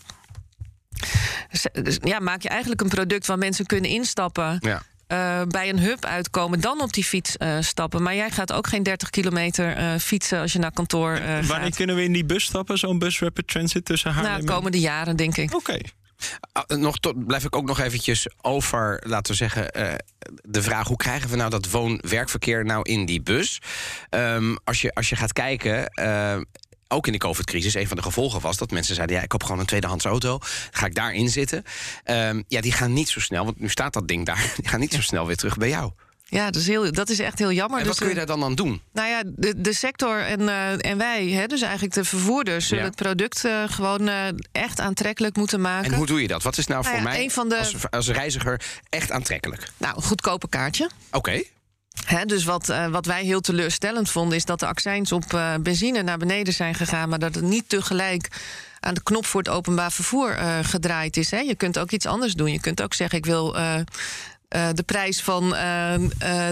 Dus, 1.51 1.65
dus 1.83 1.97
ja, 2.01 2.19
maak 2.19 2.41
je 2.41 2.49
eigenlijk 2.49 2.81
een 2.81 2.89
product 2.89 3.25
waar 3.25 3.37
mensen 3.37 3.65
kunnen 3.65 3.89
instappen. 3.89 4.57
Ja. 4.59 4.81
Eh, 5.11 5.41
bij 5.47 5.69
een 5.69 5.79
hub 5.79 6.05
uitkomen, 6.05 6.59
dan 6.61 6.81
op 6.81 6.93
die 6.93 7.03
fiets 7.03 7.37
eh, 7.37 7.57
stappen. 7.59 8.03
Maar 8.03 8.15
jij 8.15 8.29
gaat 8.31 8.53
ook 8.53 8.67
geen 8.67 8.83
30 8.83 9.09
kilometer 9.09 9.75
eh, 9.75 9.95
fietsen 9.95 10.39
als 10.39 10.53
je 10.53 10.59
naar 10.59 10.71
kantoor 10.71 11.13
eh 11.13 11.21
Wanneer 11.25 11.45
gaat. 11.47 11.75
kunnen 11.75 11.95
we 11.95 12.03
in 12.03 12.13
die 12.13 12.25
bus 12.25 12.43
stappen, 12.43 12.77
zo'n 12.77 12.99
bus 12.99 13.19
rapid 13.19 13.47
transit 13.47 13.85
tussen 13.85 14.11
Haarlem 14.11 14.31
Nou, 14.31 14.43
en- 14.43 14.53
komende 14.53 14.79
jaren, 14.79 15.15
denk 15.15 15.37
ik. 15.37 15.53
Oké. 15.55 15.77
Ah, 16.51 16.77
nog 16.77 16.97
tot, 16.99 17.25
blijf 17.25 17.43
ik 17.43 17.55
ook 17.55 17.65
nog 17.67 17.79
eventjes 17.79 18.27
over, 18.41 19.03
laten 19.05 19.31
we 19.31 19.37
zeggen, 19.37 19.71
eh, 19.71 19.93
de 20.43 20.61
vraag... 20.61 20.87
hoe 20.87 20.97
krijgen 20.97 21.29
we 21.29 21.35
nou 21.35 21.49
dat 21.49 21.69
woon-werkverkeer 21.69 22.65
nou 22.65 22.89
in 22.89 23.05
die 23.05 23.21
bus? 23.21 23.59
Ehm, 24.09 24.55
als, 24.63 24.81
je, 24.81 24.93
als 24.93 25.09
je 25.09 25.15
gaat 25.15 25.33
kijken... 25.33 25.85
ook 26.91 27.05
in 27.07 27.11
de 27.13 27.19
COVID-crisis, 27.19 27.73
een 27.73 27.87
van 27.87 27.97
de 27.97 28.03
gevolgen 28.03 28.41
was 28.41 28.57
dat 28.57 28.71
mensen 28.71 28.95
zeiden: 28.95 29.15
ja, 29.15 29.21
ik 29.21 29.29
koop 29.29 29.43
gewoon 29.43 29.59
een 29.59 29.65
tweedehands 29.65 30.05
auto. 30.05 30.37
Ga 30.71 30.85
ik 30.85 30.95
daarin 30.95 31.29
zitten? 31.29 31.63
Ehm, 32.03 32.41
ja, 32.47 32.61
die 32.61 32.71
gaan 32.71 32.93
niet 32.93 33.09
zo 33.09 33.19
snel, 33.19 33.45
want 33.45 33.59
nu 33.59 33.69
staat 33.69 33.93
dat 33.93 34.07
ding 34.07 34.25
daar. 34.25 34.51
Die 34.57 34.67
gaan 34.69 34.79
niet 34.79 34.93
zo 34.93 35.01
snel 35.01 35.27
weer 35.27 35.35
terug 35.35 35.57
bij 35.57 35.69
jou. 35.69 35.91
Ja, 36.25 36.45
dat 36.45 36.61
is, 36.61 36.67
heel, 36.67 36.91
dat 36.91 37.09
is 37.09 37.19
echt 37.19 37.39
heel 37.39 37.51
jammer. 37.51 37.79
En 37.79 37.85
Dus, 37.85 37.93
wat 37.99 38.07
kun 38.07 38.07
je 38.15 38.21
eh, 38.21 38.27
daar 38.27 38.37
dan 38.37 38.45
aan 38.45 38.55
doen? 38.55 38.81
Nou 38.93 39.07
ja, 39.09 39.23
de, 39.25 39.61
de 39.61 39.73
sector 39.73 40.19
en, 40.21 40.49
eh, 40.49 40.91
en 40.91 40.97
wij, 40.97 41.27
hè, 41.27 41.45
dus 41.47 41.61
eigenlijk 41.61 41.93
de 41.93 42.03
vervoerders, 42.03 42.67
zullen 42.67 42.83
Ja. 42.83 42.89
het 42.89 42.99
product 42.99 43.45
eh, 43.45 43.63
gewoon 43.69 44.09
echt 44.51 44.79
aantrekkelijk 44.79 45.35
moeten 45.35 45.61
maken. 45.61 45.91
En 45.91 45.97
hoe 45.97 46.05
doe 46.05 46.21
je 46.21 46.27
dat? 46.27 46.43
Wat 46.43 46.57
is 46.57 46.67
nou, 46.67 46.81
Nou 46.83 46.95
voor 46.95 47.03
ja, 47.03 47.17
mij 47.17 47.27
de- 47.49 47.57
als, 47.57 47.89
als 47.89 48.09
reiziger 48.09 48.61
echt 48.89 49.11
aantrekkelijk? 49.11 49.67
Nou, 49.77 49.95
een 49.95 50.03
goedkope 50.03 50.49
kaartje. 50.49 50.89
Oké. 51.11 51.41
Dus 52.25 52.43
wat, 52.43 52.69
eh, 52.69 52.87
wat 52.87 53.05
wij 53.05 53.23
heel 53.23 53.41
teleurstellend 53.41 54.09
vonden, 54.09 54.37
is 54.37 54.45
dat 54.45 54.59
de 54.59 54.65
accijns 54.65 55.11
op 55.11 55.33
eh, 55.33 55.53
benzine 55.61 56.01
naar 56.01 56.17
beneden 56.17 56.53
zijn 56.53 56.75
gegaan, 56.75 57.09
maar 57.09 57.19
dat 57.19 57.35
het 57.35 57.43
niet 57.43 57.69
tegelijk 57.69 58.27
aan 58.79 58.93
de 58.93 59.03
knop 59.03 59.25
voor 59.25 59.41
het 59.41 59.49
openbaar 59.49 59.91
vervoer 59.91 60.31
eh, 60.31 60.57
gedraaid 60.61 61.17
is. 61.17 61.29
Je 61.29 61.55
kunt 61.57 61.79
ook 61.79 61.91
iets 61.91 62.05
anders 62.05 62.33
doen. 62.33 62.51
Je 62.51 62.59
kunt 62.59 62.81
ook 62.81 62.93
zeggen: 62.93 63.17
ik 63.17 63.25
wil. 63.25 63.55
Eh, 64.51 64.67
de 64.73 64.83
prijs 64.83 65.21
van 65.21 65.55
eh, 65.55 65.93
eh, 65.93 66.01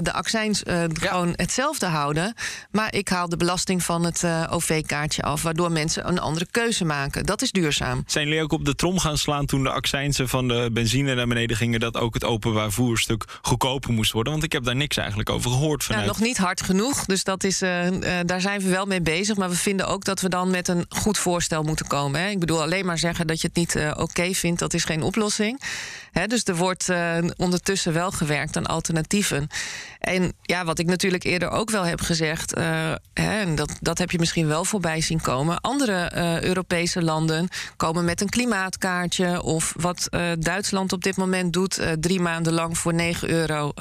de 0.01 0.13
accijns 0.13 0.62
gewoon 0.94 1.34
hetzelfde 1.36 1.86
houden. 1.86 2.34
Maar 2.72 2.94
ik 2.94 3.10
haal 3.10 3.29
de 3.29 3.38
belasting 3.38 3.84
van 3.84 4.06
het 4.06 4.24
OV-kaartje 4.50 5.22
af, 5.22 5.41
waardoor 5.41 5.72
mensen 5.72 6.08
een 6.08 6.20
andere 6.20 6.48
keuze 6.51 6.86
maken. 6.86 7.25
Dat 7.25 7.41
is 7.41 7.51
duurzaam. 7.51 8.03
Zijn 8.08 8.27
jullie 8.27 8.44
ook 8.44 8.51
op 8.51 8.65
de 8.65 8.75
trom 8.75 9.00
gaan 9.00 9.18
slaan 9.18 9.46
toen 9.46 9.63
de 9.63 9.70
accijnsen 9.70 10.29
van 10.29 10.48
de 10.48 10.70
benzine 10.74 11.15
naar 11.15 11.27
beneden 11.27 11.58
gingen... 11.58 11.79
dat 11.79 11.98
ook 11.98 12.13
het 12.13 12.24
openbaar 12.24 12.72
vervoerstuk 12.72 13.25
goedkoper 13.41 13.94
moest 13.94 14.12
worden? 14.12 14.32
Want 14.34 14.46
ik 14.46 14.51
heb 14.51 14.63
daar 14.63 14.75
niks 14.75 14.98
eigenlijk 14.98 15.29
over 15.29 15.51
gehoord 15.51 15.84
vanuit. 15.84 16.06
Nou, 16.06 16.18
nog 16.18 16.27
niet 16.27 16.38
hard 16.38 16.62
genoeg. 16.62 17.06
Dus 17.06 17.24
dat 17.24 17.44
is, 17.44 17.60
daar 18.25 18.41
zijn 18.41 18.62
we 18.62 18.70
wel 18.70 18.86
mee 18.86 19.01
bezig. 19.01 19.36
Maar 19.38 19.50
we 19.50 19.56
vinden 19.56 19.88
ook 19.88 20.03
dat 20.03 20.22
we 20.22 20.29
dan 20.29 20.50
met 20.50 20.68
een 20.68 20.86
goed 20.89 21.18
voorstel 21.18 21.63
moeten 21.63 21.88
komen. 21.88 22.22
Hè. 22.22 22.29
Ik 22.29 22.39
bedoel, 22.39 22.62
alleen 22.62 22.86
maar 22.86 23.00
zeggen 23.00 23.27
dat 23.27 23.41
je 23.41 23.48
het 23.48 23.56
niet 23.56 23.94
oké 23.98 24.34
vindt, 24.34 24.60
dat 24.60 24.74
is 24.74 24.84
geen 24.84 25.01
oplossing. 25.01 25.62
Dus 26.28 26.44
er 26.44 26.56
wordt 26.56 26.89
eh, 26.89 27.18
ondertussen 27.38 27.94
wel 27.94 28.12
gewerkt 28.12 28.58
aan 28.58 28.66
alternatieven. 28.66 29.48
En 30.00 30.34
ja, 30.42 30.66
wat 30.66 30.80
ik 30.80 30.86
natuurlijk 30.86 31.24
eerder 31.24 31.50
ook 31.50 31.70
wel 31.70 31.84
heb 31.84 32.01
gezegd, 32.01 32.54
eh, 32.54 32.92
en 33.13 33.56
dat, 33.56 33.72
dat 33.82 33.98
heb 33.98 34.12
je 34.12 34.20
misschien 34.20 34.48
wel 34.48 34.66
voorbij 34.66 35.01
zien 35.01 35.22
komen. 35.22 35.62
Andere 35.62 35.94
eh, 35.94 36.42
Europese 36.42 37.01
landen 37.04 37.48
komen 37.75 38.06
met 38.06 38.22
een 38.22 38.30
klimaatkaartje. 38.30 39.42
Of 39.42 39.74
wat 39.78 40.08
Duitsland 40.39 40.94
op 40.94 41.04
dit 41.04 41.18
moment 41.18 41.54
doet, 41.54 41.80
drie 42.00 42.20
maanden 42.20 42.54
lang 42.54 42.78
voor 42.78 42.94
9 42.94 43.30
euro 43.30 43.72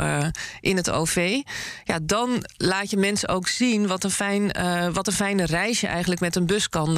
in 0.60 0.76
het 0.76 0.90
OV. 0.90 1.40
Ja, 1.84 1.98
dan 2.02 2.44
laat 2.56 2.90
je 2.90 2.96
mensen 2.96 3.28
ook 3.28 3.48
zien 3.48 3.86
wat 3.86 4.04
een, 4.04 4.10
fijn, 4.10 4.52
wat 4.92 5.06
een 5.06 5.12
fijne 5.12 5.44
reis 5.46 5.80
je 5.80 5.86
eigenlijk 5.86 6.20
met 6.20 6.36
een 6.36 6.46
bus 6.46 6.68
kan, 6.68 6.94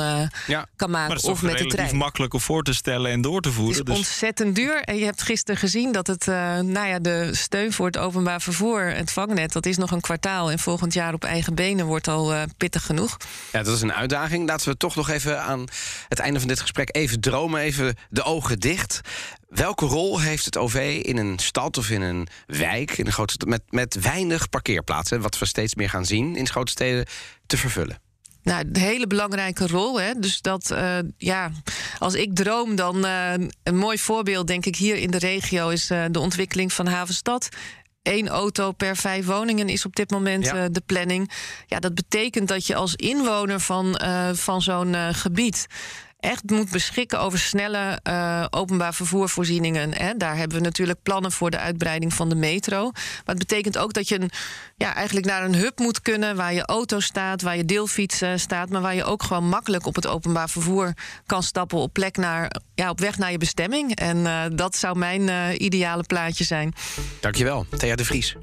Ja. 0.47 0.67
kan 0.77 0.91
maken. 0.91 0.91
maar 0.91 1.09
dat 1.09 1.17
is 1.25 1.25
of 1.31 1.43
met 1.43 1.59
de 1.59 1.67
trein. 1.67 1.97
makkelijk 1.97 2.35
om 2.35 2.41
voor 2.41 2.63
te 2.63 2.73
stellen 2.73 3.11
en 3.11 3.21
door 3.21 3.41
te 3.41 3.49
Het 3.49 3.57
voeren. 3.59 3.79
is 3.79 3.85
dus 3.85 3.97
ontzettend 3.97 4.55
duur. 4.57 4.83
En 4.83 4.97
je 4.97 5.05
hebt 5.05 5.20
gisteren 5.23 5.61
gezien 5.61 5.93
dat 5.93 6.07
het, 6.07 6.29
eh, 6.29 6.59
nou 6.59 6.89
ja, 6.89 6.99
de 6.99 7.29
steun 7.35 7.73
voor 7.73 7.87
het 7.87 7.99
openbaar 7.99 8.41
vervoer, 8.41 8.81
het 8.81 9.13
vangnet, 9.13 9.53
dat 9.53 9.67
is 9.67 9.77
nog 9.77 9.91
een 9.91 10.01
kwartaal. 10.01 10.51
En 10.51 10.59
volgend 10.59 10.95
jaar 10.95 11.15
op 11.15 11.25
eigen 11.25 11.55
benen 11.55 11.87
wordt 11.87 12.09
al 12.09 12.33
eh, 12.33 12.43
pittig 12.57 12.87
genoeg. 12.87 13.17
Ja, 13.53 13.63
dat 13.63 13.75
is 13.75 13.83
een 13.83 13.93
uitdaging. 13.93 14.49
Laten 14.49 14.69
we 14.69 14.77
toch 14.77 14.97
nog 14.97 15.09
even 15.09 15.43
aan 15.43 15.65
het 16.09 16.19
einde 16.19 16.39
van 16.39 16.49
dit 16.49 16.61
gesprek 16.61 16.97
even 16.97 17.21
dromen, 17.21 17.61
even 17.61 17.97
de 18.11 18.23
ogen 18.23 18.59
dicht. 18.59 19.01
Welke 19.49 19.87
rol 19.87 20.21
heeft 20.21 20.45
het 20.45 20.57
OV 20.57 21.01
in 21.03 21.17
een 21.17 21.39
stad 21.39 21.79
of 21.79 21.91
in 21.91 22.03
een 22.03 22.29
wijk, 22.47 22.99
in 22.99 23.07
een 23.07 23.13
grote 23.13 23.47
met, 23.47 23.63
met 23.69 24.01
weinig 24.01 24.49
parkeerplaatsen, 24.49 25.21
wat 25.21 25.39
we 25.39 25.47
steeds 25.47 25.75
meer 25.75 25.91
gaan 25.91 26.07
zien 26.07 26.37
in 26.37 26.49
grote 26.49 26.73
steden, 26.73 27.07
te 27.47 27.57
vervullen? 27.57 28.10
Nou, 28.43 28.65
een 28.73 28.77
hele 28.81 29.07
belangrijke 29.07 29.67
rol. 29.67 30.01
Hè? 30.01 30.13
Dus 30.19 30.41
dat, 30.43 30.71
eh, 30.71 30.99
ja, 31.17 31.51
als 31.99 32.15
ik 32.15 32.35
droom, 32.35 32.75
dan 32.77 33.05
eh, 33.07 33.33
een 33.63 33.77
mooi 33.77 33.99
voorbeeld, 33.99 34.47
denk 34.47 34.67
ik, 34.67 34.77
hier 34.77 34.97
in 34.97 35.11
de 35.11 35.19
regio 35.19 35.69
is 35.69 35.91
eh, 35.91 36.05
de 36.11 36.19
ontwikkeling 36.21 36.73
van 36.73 36.87
Havenstad. 36.87 37.49
Eén 38.03 38.29
auto 38.29 38.73
per 38.73 38.97
vijf 38.97 39.27
woningen 39.27 39.69
is 39.69 39.85
op 39.85 39.97
dit 39.97 40.11
moment 40.11 40.45
Ja. 40.45 40.69
de 40.69 40.83
planning. 40.87 41.31
Ja, 41.67 41.79
dat 41.79 41.95
betekent 41.95 42.49
dat 42.49 42.67
je 42.67 42.75
als 42.75 42.95
inwoner 42.95 43.61
van, 43.61 44.01
van 44.33 44.63
zo'n 44.63 44.95
gebied 45.15 45.67
echt 46.21 46.51
moet 46.51 46.71
beschikken 46.71 47.21
over 47.21 47.39
snelle 47.39 48.01
eh, 48.03 48.45
openbaar 48.51 48.95
vervoervoorzieningen. 48.95 49.95
Hè. 49.95 50.17
Daar 50.17 50.37
hebben 50.37 50.59
we 50.59 50.65
natuurlijk 50.65 51.03
plannen 51.03 51.33
voor 51.33 51.51
de 51.51 51.59
uitbreiding 51.59 52.15
van 52.15 52.29
de 52.29 52.35
metro. 52.35 52.91
Maar 52.91 53.35
het 53.35 53.39
betekent 53.39 53.79
ook 53.79 53.93
dat 53.93 54.09
je 54.09 54.21
een, 54.21 54.31
ja, 54.77 54.95
eigenlijk 54.95 55.27
naar 55.27 55.45
een 55.45 55.55
hub 55.55 55.79
moet 55.79 56.03
kunnen... 56.03 56.37
waar 56.37 56.55
je 56.55 56.67
auto 56.67 57.01
staat, 57.01 57.43
waar 57.43 57.57
je 57.57 57.65
deelfiets 57.65 58.21
eh, 58.21 58.31
staat... 58.37 58.69
maar 58.69 58.81
waar 58.81 58.95
je 58.95 59.05
ook 59.05 59.23
gewoon 59.23 59.49
makkelijk 59.49 59.87
op 59.87 59.95
het 59.95 60.07
openbaar 60.07 60.49
vervoer 60.49 60.93
kan 61.27 61.43
stappen... 61.43 61.79
op, 61.79 61.93
plek 61.93 62.17
naar, 62.17 62.51
ja, 62.75 62.91
op 62.91 63.01
weg 63.01 63.19
naar 63.19 63.31
je 63.31 63.39
bestemming. 63.39 63.95
En 63.95 64.27
eh, 64.27 64.43
dat 64.53 64.77
zou 64.77 64.99
mijn 64.99 65.29
ideale 65.65 66.03
plaatje 66.03 66.45
zijn. 66.45 66.73
Dankjewel, 67.21 67.67
Thea 67.77 67.97
de 67.97 68.05
Vries. 68.05 68.37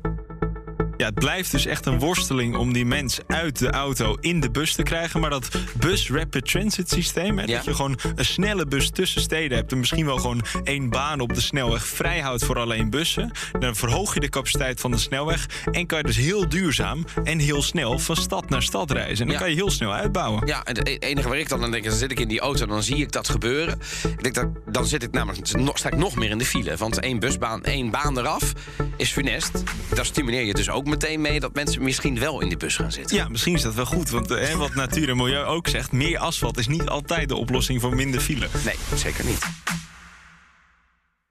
Ja, 0.98 1.06
het 1.06 1.13
blijft 1.16 1.51
dus 1.51 1.66
echt 1.66 1.86
een 1.86 2.00
worsteling 2.00 2.56
om 2.56 2.74
die 2.74 2.86
mens 2.86 3.20
uit 3.27 3.60
de 3.60 3.70
auto 3.72 4.18
in 4.20 4.39
de 4.39 4.51
bus 4.51 4.74
te 4.74 4.84
krijgen. 4.84 5.20
Maar 5.20 5.30
dat 5.30 5.50
bus 5.80 6.10
rapid 6.10 6.46
transit 6.46 6.89
systeem, 6.89 7.38
hè, 7.38 7.46
Ja. 7.46 7.56
dat 7.56 7.66
je 7.66 7.74
gewoon 7.75 8.00
een 8.16 8.25
snelle 8.25 8.66
bus 8.66 8.89
tussen 8.89 9.22
steden 9.22 9.58
hebt... 9.58 9.72
en 9.72 9.77
misschien 9.80 10.06
wel 10.06 10.18
gewoon 10.18 10.42
één 10.63 10.89
baan 10.89 11.20
op 11.20 11.34
de 11.34 11.42
snelweg 11.42 11.86
vrijhoudt 11.86 12.46
voor 12.46 12.60
alleen 12.60 12.89
bussen... 12.89 13.32
dan 13.60 13.75
verhoog 13.75 14.13
je 14.13 14.20
de 14.20 14.30
capaciteit 14.30 14.80
van 14.80 14.92
de 14.92 14.98
snelweg... 14.98 15.46
en 15.72 15.86
kan 15.86 15.98
je 15.98 16.04
dus 16.04 16.16
heel 16.18 16.50
duurzaam 16.50 17.06
en 17.24 17.39
heel 17.39 17.62
snel 17.62 18.00
van 18.00 18.16
stad 18.16 18.50
naar 18.50 18.62
stad 18.63 18.92
reizen. 18.92 19.18
En 19.20 19.25
dan 19.25 19.36
Ja. 19.36 19.39
kan 19.42 19.50
je 19.50 19.56
heel 19.56 19.72
snel 19.72 19.94
uitbouwen. 19.94 20.48
Ja, 20.48 20.63
en 20.63 20.77
het 20.77 21.01
enige 21.04 21.27
waar 21.30 21.38
ik 21.39 21.50
dan 21.50 21.63
aan 21.63 21.72
denk, 21.72 21.84
dan 21.84 21.94
zit 21.94 22.12
ik 22.12 22.20
in 22.20 22.27
die 22.27 22.39
auto 22.39 22.62
en 22.62 22.70
dan 22.70 22.84
zie 22.84 22.96
ik 22.98 23.12
dat 23.12 23.30
gebeuren. 23.30 23.80
Ik 24.18 24.24
denk 24.24 24.36
dat, 24.36 24.48
dan 24.66 24.86
zit 24.86 25.04
ik 25.04 25.12
namelijk 25.12 25.48
sta 25.74 25.89
ik 25.89 25.98
nog 25.98 26.16
meer 26.16 26.30
in 26.30 26.38
de 26.38 26.46
file. 26.46 26.77
Want 26.77 27.00
één 27.00 27.20
busbaan, 27.20 27.63
één 27.63 27.89
baan 27.92 28.18
eraf 28.20 28.54
is 28.98 29.12
funest. 29.12 29.63
Daar 29.94 30.06
stimuleer 30.06 30.44
je 30.46 30.54
dus 30.54 30.70
ook 30.70 30.86
meteen 30.88 31.22
mee 31.22 31.39
dat 31.39 31.53
mensen 31.53 31.84
misschien 31.84 32.20
wel 32.20 32.41
in 32.41 32.48
die 32.48 32.58
bus 32.58 32.75
gaan 32.75 32.91
zitten. 32.91 33.17
Ja, 33.17 33.27
misschien 33.27 33.53
is 33.53 33.62
dat 33.62 33.74
wel 33.74 33.86
goed. 33.86 34.10
Want 34.10 34.32
eh, 34.32 34.48
hè, 34.48 34.56
wat 34.56 34.75
Natuur 34.75 35.10
en 35.10 35.17
Milieu 35.17 35.44
ook 35.44 35.67
zegt... 35.67 35.91
meer 35.91 36.17
asfalt 36.17 36.58
is 36.58 36.67
niet 36.67 36.88
altijd 36.88 37.29
de 37.29 37.36
oplossing 37.36 37.82
voor 37.82 37.96
minder 37.96 38.22
file. 38.22 38.48
Nee, 38.65 38.75
zeker 38.96 39.25
niet. 39.25 39.39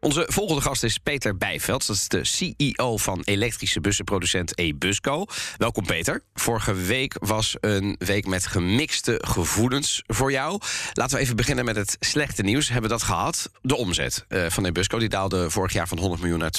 Onze 0.06 0.26
volgende 0.28 0.62
gast 0.62 0.82
is 0.82 0.98
Peter 0.98 1.36
Bijveld. 1.36 1.86
Dat 1.86 1.96
is 1.96 2.08
de 2.08 2.24
CEO 2.24 2.96
van 2.96 3.22
elektrische 3.24 3.80
bussenproducent 3.80 4.58
eBusco. 4.58 5.24
Welkom 5.56 5.86
Peter. 5.86 6.22
Vorige 6.34 6.74
week 6.74 7.16
was 7.18 7.56
een 7.60 7.96
week 7.98 8.26
met 8.26 8.46
gemixte 8.46 9.22
gevoelens 9.24 10.02
voor 10.06 10.30
jou. 10.30 10.60
Laten 10.92 11.16
we 11.16 11.22
even 11.22 11.36
beginnen 11.36 11.64
met 11.64 11.76
het 11.76 11.96
slechte 12.00 12.42
nieuws. 12.42 12.68
Hebben 12.68 12.90
we 12.90 12.96
dat 12.96 13.06
gehad? 13.06 13.50
De 13.62 13.76
omzet 13.76 14.24
eh, 14.28 14.46
van 14.48 14.64
eBusco 14.64 14.98
die 14.98 15.08
daalde 15.08 15.50
vorig 15.50 15.72
jaar 15.72 15.88
van 15.88 15.98
100 15.98 16.20
miljoen 16.20 16.38
naar 16.38 16.54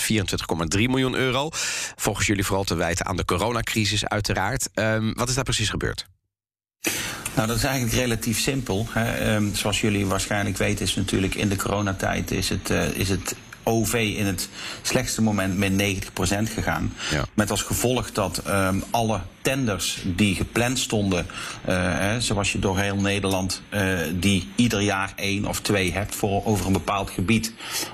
24,3 0.77 0.81
miljoen 0.81 1.15
euro. 1.15 1.49
Volgens 1.95 2.27
jullie 2.27 2.45
vooral 2.45 2.63
te 2.63 2.75
wijten 2.75 3.05
aan 3.05 3.17
de 3.17 3.25
coronacrisis 3.25 4.05
uiteraard. 4.05 4.69
Ehm, 4.73 5.13
wat 5.13 5.29
is 5.29 5.35
daar 5.35 5.43
precies 5.43 5.69
gebeurd? 5.69 6.07
Nou, 7.37 7.49
dat 7.49 7.57
is 7.57 7.63
eigenlijk 7.63 7.95
relatief 7.95 8.39
simpel. 8.39 8.87
Hè. 8.89 9.11
Ehm, 9.13 9.53
zoals 9.53 9.81
jullie 9.81 10.05
waarschijnlijk 10.05 10.57
weten, 10.57 10.85
is 10.85 10.95
natuurlijk 10.95 11.35
in 11.35 11.49
de 11.49 11.55
coronatijd 11.55 12.31
is 12.31 12.49
het, 12.49 12.69
eh, 12.69 12.89
is 12.89 13.09
het 13.09 13.35
OV 13.63 13.93
in 14.17 14.25
het 14.25 14.49
slechtste 14.81 15.21
moment 15.21 15.57
met 15.57 15.71
90% 15.71 16.49
gegaan. 16.49 16.93
Ja. 17.11 17.25
Met 17.33 17.51
als 17.51 17.61
gevolg 17.61 18.11
dat 18.11 18.37
ehm, 18.37 18.79
alle 18.89 19.19
tenders 19.47 19.97
die 20.03 20.35
gepland 20.35 20.79
stonden, 20.79 21.27
eh, 21.65 21.75
hè, 21.79 22.21
zoals 22.21 22.51
je 22.51 22.59
door 22.59 22.79
heel 22.79 22.95
Nederland 22.95 23.61
eh, 23.69 23.97
die 24.13 24.47
ieder 24.55 24.81
jaar 24.81 25.13
één 25.15 25.45
of 25.45 25.59
twee 25.59 25.93
hebt 25.93 26.15
voor 26.15 26.45
over 26.45 26.65
een 26.65 26.73
bepaald 26.73 27.09
gebied, 27.09 27.53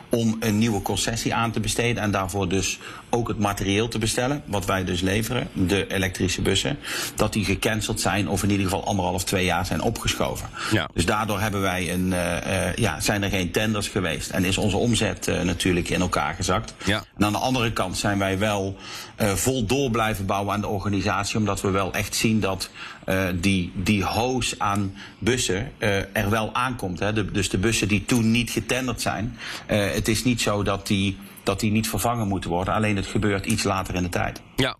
om 0.10 0.38
een 0.40 0.58
nieuwe 0.58 0.82
concessie 0.82 1.34
aan 1.34 1.52
te 1.52 1.60
besteden 1.60 2.04
en 2.04 2.12
daarvoor 2.12 2.50
dus 2.50 2.80
ook 3.10 3.28
het 3.28 3.40
materieel 3.40 3.88
te 3.88 3.98
bestellen, 3.98 4.44
wat 4.46 4.66
wij 4.66 4.84
dus 4.84 5.02
leveren, 5.02 5.48
de 5.54 5.88
elektrische 5.88 6.42
bussen, 6.42 6.78
dat 7.16 7.34
die 7.34 7.46
gecanceld 7.46 8.02
zijn 8.02 8.30
of 8.30 8.44
in 8.44 8.50
ieder 8.50 8.66
geval 8.66 8.86
anderhalf, 8.86 9.24
twee 9.24 9.46
jaar 9.46 9.66
zijn 9.66 9.82
opgeschoven. 9.82 10.50
Ja. 10.72 10.90
Dus 10.94 11.06
daardoor 11.06 11.40
hebben 11.40 11.62
wij 11.62 11.94
een, 11.94 12.14
eh, 12.14 12.76
ja, 12.76 13.00
zijn 13.00 13.24
er 13.24 13.30
geen 13.30 13.52
tenders 13.52 13.88
geweest 13.88 14.30
en 14.30 14.46
is 14.46 14.58
onze 14.58 14.78
omzet 14.78 15.28
natuurlijk 15.44 15.90
in 15.90 16.02
elkaar 16.02 16.34
gezakt. 16.34 16.74
Ja. 16.86 17.04
En 17.18 17.26
aan 17.26 17.32
de 17.32 17.38
andere 17.38 17.74
kant 17.74 17.98
zijn 17.98 18.18
wij 18.20 18.40
wel 18.40 18.78
vol 19.18 19.66
door 19.66 19.92
blijven 19.92 20.26
bouwen 20.26 20.54
aan 20.54 20.62
de 20.62 20.68
organisatie, 20.68 21.38
omdat 21.38 21.62
we 21.62 21.70
wel 21.70 21.94
echt 21.94 22.16
zien 22.16 22.40
dat 22.40 22.70
eh, 23.06 23.26
die, 23.36 23.72
die 23.76 24.04
hoos 24.04 24.60
aan 24.60 24.94
bussen 25.20 25.72
eh, 25.78 26.16
er 26.16 26.30
wel 26.30 26.54
aankomt. 26.54 27.00
Hè. 27.00 27.32
Dus 27.32 27.50
de 27.50 27.58
bussen 27.58 27.88
die 27.88 28.06
toen 28.06 28.32
niet 28.32 28.50
getenderd 28.50 29.02
zijn, 29.02 29.38
eh, 29.66 29.92
het 29.92 30.08
is 30.08 30.24
niet 30.24 30.42
zo 30.42 30.64
dat 30.64 30.88
die, 30.88 31.18
dat 31.44 31.60
die 31.60 31.72
niet 31.72 31.90
vervangen 31.90 32.28
moeten 32.28 32.50
worden, 32.50 32.74
alleen 32.74 32.96
het 32.96 33.08
gebeurt 33.08 33.46
iets 33.46 33.64
later 33.64 33.96
in 33.96 34.04
de 34.04 34.10
tijd. 34.10 34.42
Ja. 34.56 34.78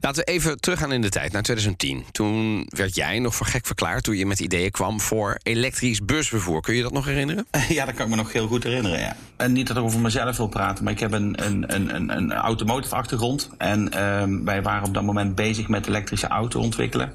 Laten 0.00 0.24
we 0.24 0.32
even 0.32 0.60
teruggaan 0.60 0.92
in 0.92 1.00
de 1.00 1.08
tijd, 1.08 1.32
naar 1.32 1.42
2010. 1.42 2.04
Toen 2.12 2.66
werd 2.68 2.94
jij 2.94 3.18
nog 3.18 3.34
voor 3.34 3.46
gek 3.46 3.66
verklaard 3.66 4.04
toen 4.04 4.16
je 4.16 4.26
met 4.26 4.40
ideeën 4.40 4.70
kwam 4.70 5.00
voor 5.00 5.38
elektrisch 5.42 6.04
busvervoer. 6.04 6.60
Kun 6.60 6.74
je 6.74 6.82
dat 6.82 6.92
nog 6.92 7.04
herinneren? 7.04 7.46
Ja, 7.68 7.84
dat 7.84 7.94
kan 7.94 8.04
ik 8.04 8.10
me 8.10 8.16
nog 8.16 8.32
heel 8.32 8.46
goed 8.46 8.64
herinneren, 8.64 8.98
ja. 8.98 9.16
En 9.36 9.52
niet 9.52 9.66
dat 9.66 9.76
ik 9.76 9.82
over 9.82 10.00
mezelf 10.00 10.36
wil 10.36 10.48
praten, 10.48 10.84
maar 10.84 10.92
ik 10.92 11.00
heb 11.00 11.12
een, 11.12 11.46
een, 11.46 11.74
een, 11.74 12.16
een, 12.16 12.32
automotive 12.32 12.94
achtergrond. 12.94 13.50
En 13.58 13.92
ehm, 13.92 14.44
wij 14.44 14.62
waren 14.62 14.86
op 14.86 14.94
dat 14.94 15.02
moment 15.02 15.34
bezig 15.34 15.68
met 15.68 15.86
elektrische 15.86 16.26
auto 16.26 16.60
ontwikkelen. 16.60 17.12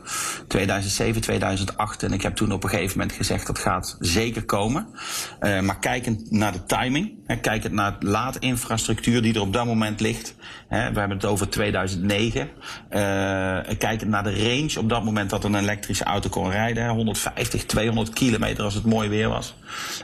2007, 0.48 1.22
2008. 1.22 2.04
En 2.04 2.14
ik 2.14 2.22
heb 2.22 2.36
toen 2.36 2.52
op 2.52 2.64
een 2.64 2.70
gegeven 2.70 2.98
moment 2.98 3.18
gezegd, 3.18 3.48
dat 3.48 3.60
gaat 3.60 3.98
zeker 4.00 4.46
komen. 4.46 4.88
Uh, 5.40 5.60
maar 5.60 5.80
kijkend 5.80 6.32
naar 6.32 6.52
de 6.52 6.66
timing, 6.66 7.14
hè, 7.26 7.36
kijkend 7.36 7.74
naar 7.74 8.00
de 8.00 8.06
laadinfrastructuur 8.06 9.22
die 9.22 9.34
er 9.34 9.42
op 9.42 9.54
dat 9.54 9.66
moment 9.66 10.00
ligt. 10.00 10.36
Hè, 10.68 10.92
we 10.92 11.00
hebben 11.00 11.18
het 11.18 11.26
over 11.26 11.50
2009. 11.50 12.27
Uh, 12.36 12.50
kijkend 13.78 14.10
naar 14.10 14.24
de 14.24 14.48
range 14.48 14.80
op 14.80 14.90
dat 14.90 15.04
moment 15.04 15.30
dat 15.30 15.44
een 15.44 15.56
elektrische 15.56 16.04
auto 16.04 16.30
kon 16.30 16.50
rijden. 16.50 16.90
150, 16.90 17.66
200 17.66 18.14
kilometer 18.14 18.64
als 18.64 18.74
het 18.74 18.86
mooi 18.86 19.10
weer 19.10 19.30
was. 19.30 19.56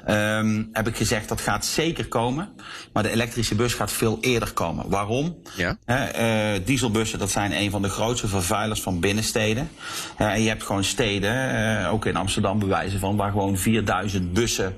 Um, 0.10 0.70
heb 0.72 0.88
ik 0.88 0.96
gezegd, 0.96 1.30
dat 1.30 1.42
gaat 1.42 1.66
zeker 1.66 2.08
komen. 2.08 2.50
Maar 2.94 3.04
de 3.04 3.10
elektrische 3.10 3.56
bus 3.56 3.74
gaat 3.74 3.92
veel 3.92 4.18
eerder 4.22 4.54
komen. 4.54 4.90
Waarom? 4.90 5.38
Ja. 5.56 5.78
Uh, 5.88 6.60
dieselbussen, 6.66 7.20
dat 7.20 7.32
zijn 7.32 7.58
een 7.58 7.72
van 7.72 7.82
de 7.82 7.90
grootste 7.90 8.28
vervuilers 8.28 8.82
van 8.82 9.00
binnensteden. 9.00 9.70
Uh, 10.20 10.28
en 10.28 10.42
je 10.42 10.48
hebt 10.48 10.64
gewoon 10.64 10.84
steden, 10.84 11.56
uh, 11.56 11.94
ook 11.94 12.06
in 12.06 12.16
Amsterdam 12.16 12.60
bewijzen 12.60 13.00
van, 13.00 13.16
waar 13.16 13.32
gewoon 13.32 13.58
4000 13.58 14.34
bussen 14.34 14.76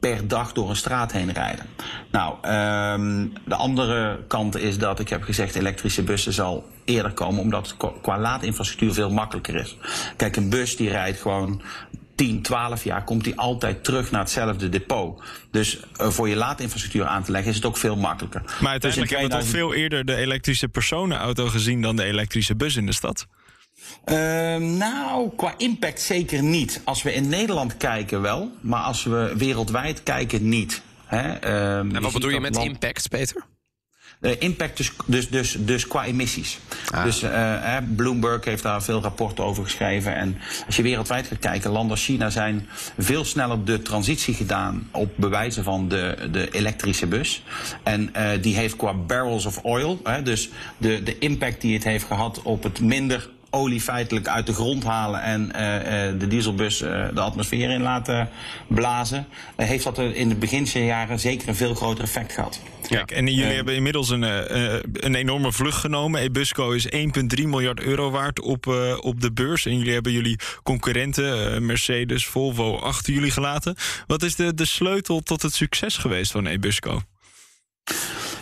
per 0.00 0.28
dag 0.28 0.52
door 0.52 0.70
een 0.70 0.76
straat 0.76 1.12
heen 1.12 1.32
rijden. 1.32 1.66
Nou, 2.10 2.34
um, 2.34 3.32
de 3.44 3.54
andere 3.54 4.24
kant 4.28 4.56
is 4.56 4.78
dat 4.78 5.00
ik 5.00 5.08
heb 5.08 5.22
gezegd 5.22 5.54
elektrische 5.54 6.02
bussen 6.02 6.32
zal 6.32 6.66
eerder 6.84 7.12
komen, 7.12 7.40
omdat 7.40 7.68
het 7.68 7.92
qua 8.02 8.18
laadinfrastructuur 8.18 8.92
veel 8.92 9.10
makkelijker 9.10 9.54
is. 9.54 9.76
Kijk, 10.16 10.36
een 10.36 10.50
bus 10.50 10.76
die 10.76 10.90
rijdt 10.90 11.20
gewoon 11.20 11.62
10, 12.18 12.42
12 12.42 12.84
jaar 12.84 13.04
komt 13.04 13.24
die 13.24 13.38
altijd 13.38 13.84
terug 13.84 14.10
naar 14.10 14.20
hetzelfde 14.20 14.68
depot. 14.68 15.22
Dus 15.50 15.80
uh, 16.00 16.08
voor 16.08 16.28
je 16.28 16.36
laadinfrastructuur 16.36 17.04
aan 17.04 17.22
te 17.22 17.30
leggen 17.30 17.50
is 17.50 17.56
het 17.56 17.66
ook 17.66 17.76
veel 17.76 17.96
makkelijker. 17.96 18.40
Maar 18.60 18.70
uiteindelijk 18.70 19.10
dus 19.10 19.18
2000... 19.18 19.32
hebben 19.32 19.38
we 19.38 19.44
toch 19.44 19.60
veel 19.60 19.82
eerder 19.82 20.04
de 20.04 20.14
elektrische 20.14 20.68
personenauto 20.68 21.46
gezien 21.46 21.82
dan 21.82 21.96
de 21.96 22.04
elektrische 22.04 22.56
bus 22.56 22.76
in 22.76 22.86
de 22.86 22.92
stad? 22.92 23.26
Uh, 24.06 24.56
nou, 24.56 25.30
qua 25.36 25.54
impact 25.56 26.00
zeker 26.00 26.42
niet. 26.42 26.80
Als 26.84 27.02
we 27.02 27.14
in 27.14 27.28
Nederland 27.28 27.76
kijken 27.76 28.20
wel, 28.20 28.50
maar 28.60 28.82
als 28.82 29.04
we 29.04 29.34
wereldwijd 29.36 30.02
kijken 30.02 30.48
niet. 30.48 30.82
Hè? 31.04 31.44
Uh, 31.44 31.78
en 31.78 32.02
wat 32.02 32.12
bedoel 32.12 32.30
je 32.30 32.40
met 32.40 32.54
land... 32.54 32.68
impact, 32.68 33.08
Peter? 33.08 33.44
Uh, 34.20 34.32
impact 34.38 34.76
dus, 34.76 34.92
dus, 35.06 35.28
dus, 35.28 35.56
dus 35.58 35.86
qua 35.86 36.04
emissies. 36.04 36.58
Ah. 36.90 37.04
Dus 37.04 37.22
uh, 37.22 37.76
Bloomberg 37.96 38.44
heeft 38.44 38.62
daar 38.62 38.82
veel 38.82 39.00
rapporten 39.00 39.44
over 39.44 39.64
geschreven. 39.64 40.14
En 40.14 40.38
als 40.66 40.76
je 40.76 40.82
wereldwijd 40.82 41.26
gaat 41.26 41.38
kijken, 41.38 41.70
landen 41.70 41.90
als 41.90 42.04
China 42.04 42.30
zijn 42.30 42.68
veel 42.98 43.24
sneller 43.24 43.64
de 43.64 43.82
transitie 43.82 44.34
gedaan 44.34 44.88
op 44.92 45.12
bewijzen 45.16 45.64
van 45.64 45.88
de, 45.88 46.28
de 46.32 46.50
elektrische 46.50 47.06
bus. 47.06 47.42
En 47.82 48.10
uh, 48.16 48.30
die 48.40 48.56
heeft 48.56 48.76
qua 48.76 48.94
barrels 48.94 49.46
of 49.46 49.58
oil, 49.62 50.00
hè, 50.02 50.22
dus 50.22 50.50
de, 50.78 51.02
de 51.02 51.18
impact 51.18 51.60
die 51.60 51.74
het 51.74 51.84
heeft 51.84 52.04
gehad 52.04 52.42
op 52.42 52.62
het 52.62 52.80
minder 52.80 53.30
olie 53.50 53.80
feitelijk 53.80 54.28
uit 54.28 54.46
de 54.46 54.52
grond 54.52 54.84
halen 54.84 55.22
en 55.22 55.52
uh, 55.56 55.74
uh, 55.74 56.20
de 56.20 56.26
dieselbus 56.28 56.82
uh, 56.82 57.08
de 57.14 57.20
atmosfeer 57.20 57.70
in 57.70 57.82
laten 57.82 58.28
blazen, 58.66 59.26
heeft 59.56 59.84
dat 59.84 59.98
in 59.98 60.28
de 60.28 60.34
beginjaren 60.34 61.20
zeker 61.20 61.48
een 61.48 61.54
veel 61.54 61.74
groter 61.74 62.04
effect 62.04 62.32
gehad. 62.32 62.60
Kijk, 62.88 63.10
en 63.10 63.26
jullie 63.26 63.54
hebben 63.54 63.74
inmiddels 63.74 64.10
een, 64.10 64.22
een 65.04 65.14
enorme 65.14 65.52
vlucht 65.52 65.78
genomen. 65.78 66.20
Ebusco 66.20 66.70
is 66.70 66.86
1,3 66.86 66.90
miljard 67.44 67.80
euro 67.80 68.10
waard 68.10 68.40
op, 68.40 68.66
op 69.00 69.20
de 69.20 69.32
beurs. 69.32 69.66
En 69.66 69.78
jullie 69.78 69.92
hebben 69.92 70.12
jullie 70.12 70.38
concurrenten, 70.62 71.66
Mercedes, 71.66 72.26
Volvo, 72.26 72.76
achter 72.76 73.12
jullie 73.12 73.30
gelaten. 73.30 73.76
Wat 74.06 74.22
is 74.22 74.34
de, 74.34 74.54
de 74.54 74.64
sleutel 74.64 75.20
tot 75.20 75.42
het 75.42 75.54
succes 75.54 75.96
geweest 75.96 76.30
van 76.32 76.46
Ebusco? 76.46 77.02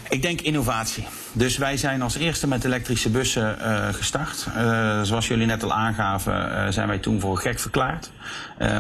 Ik 0.09 0.23
denk 0.23 0.41
innovatie. 0.41 1.07
Dus 1.33 1.57
wij 1.57 1.77
zijn 1.77 2.03
als 2.03 2.17
eerste 2.17 2.49
met 2.49 2.65
elektrische 2.65 3.11
bussen 3.11 3.57
uh, 3.61 3.89
gestart. 3.93 4.47
Uh, 4.57 5.03
zoals 5.03 5.29
jullie 5.29 5.47
net 5.47 5.63
al 5.63 5.73
aangaven, 5.73 6.53
uh, 6.53 6.67
zijn 6.69 6.89
wij 6.89 6.99
toen 6.99 7.21
voor 7.21 7.39
gek 7.39 7.59
verklaard. 7.59 8.11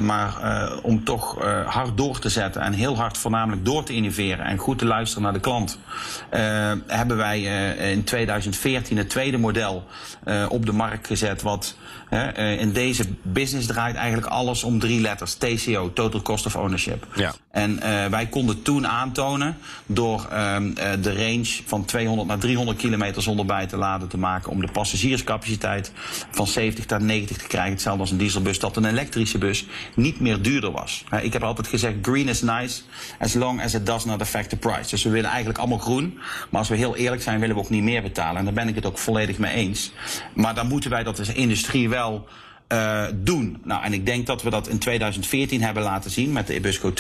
maar 0.01 0.35
om 0.83 1.05
toch 1.05 1.45
hard 1.67 1.97
door 1.97 2.19
te 2.19 2.29
zetten 2.29 2.63
en 2.63 2.73
heel 2.73 2.97
hard 2.97 3.19
voornamelijk 3.19 3.65
door 3.65 3.85
te 3.85 3.93
innoveren 3.93 4.45
en 4.45 4.59
goed 4.59 4.79
te 4.79 4.85
luisteren 4.85 5.23
naar 5.23 5.33
de 5.33 5.41
klant, 5.41 5.79
hebben 6.87 7.17
wij 7.17 7.41
in 7.93 8.05
2014 8.05 8.97
het 8.97 9.11
tweede 9.11 9.39
model 9.39 9.85
op 10.49 10.67
de 10.67 10.73
markt 10.73 11.07
gezet. 11.07 11.43
Wat 11.43 11.77
in 12.59 12.73
deze 12.73 13.05
business 13.23 13.67
draait 13.67 13.95
eigenlijk 13.95 14.27
alles 14.27 14.65
om 14.65 14.79
drie 14.79 15.01
letters: 15.01 15.35
TCO, 15.35 15.93
Total 15.93 16.23
Cost 16.23 16.47
of 16.47 16.57
Ownership. 16.57 17.07
Ja. 17.15 17.35
En 17.51 17.81
wij 18.11 18.27
konden 18.27 18.63
toen 18.63 18.87
aantonen 18.87 19.57
door 19.87 20.27
ehm, 20.31 20.75
de 21.01 21.15
range 21.15 21.61
van 21.67 21.85
200 21.85 22.29
naar 22.29 22.39
300 22.39 22.79
kilometer 22.79 23.23
zonder 23.23 23.47
bij 23.47 23.67
te 23.67 23.77
laden 23.77 24.09
te 24.09 24.19
maken 24.19 24.51
om 24.51 24.61
de 24.61 24.69
passagierscapaciteit 24.73 25.93
van 26.31 26.47
70 26.47 26.87
naar 26.87 27.03
90 27.03 27.37
te 27.37 27.47
krijgen. 27.47 27.73
Hetzelfde 27.73 28.01
als 28.01 28.11
een 28.11 28.17
dieselbus, 28.17 28.59
dat 28.59 28.77
een 28.77 28.85
elektrische 28.85 29.39
bus 29.39 29.67
niet 29.95 30.21
meer 30.21 30.43
duurder 30.43 30.71
was. 30.71 31.05
Ik 31.21 31.33
heb 31.33 31.43
altijd 31.43 31.67
gezegd, 31.67 31.95
green 32.03 32.29
is 32.29 32.43
nice 32.43 32.83
as 33.19 33.35
long 33.35 33.63
as 33.63 33.75
it 33.75 33.87
does 33.87 34.05
not 34.05 34.21
affect 34.21 34.49
the 34.49 34.57
price. 34.57 34.91
Dus 34.91 35.03
we 35.03 35.11
willen 35.11 35.31
eigenlijk 35.31 35.59
allemaal 35.59 35.79
groen, 35.79 36.19
maar 36.51 36.61
als 36.61 36.69
we 36.69 36.77
heel 36.77 36.97
eerlijk 36.97 37.23
zijn 37.23 37.41
willen 37.41 37.55
we 37.55 37.63
ook 37.63 37.71
niet 37.71 37.83
meer 37.83 38.03
betalen. 38.03 38.37
En 38.37 38.45
daar 38.45 38.55
ben 38.55 38.69
ik 38.69 38.75
het 38.75 38.87
ook 38.87 38.99
volledig 38.99 39.39
mee 39.39 39.55
eens. 39.55 39.93
Maar 40.35 40.55
dan 40.55 40.67
moeten 40.67 40.91
wij 40.91 41.03
dat 41.03 41.19
als 41.19 41.29
industrie 41.29 41.89
wel 41.89 41.96
uh, 42.69 43.05
doen. 43.15 43.59
Nou, 43.65 43.85
en 43.85 43.93
ik 43.93 44.07
denk 44.07 44.27
dat 44.27 44.43
we 44.43 44.51
dat 44.51 44.69
in 44.69 44.79
2014 44.79 45.63
hebben 45.63 45.83
laten 45.83 46.11
zien 46.11 46.33
met 46.33 46.47
de 46.47 46.55
Ebusco 46.55 46.93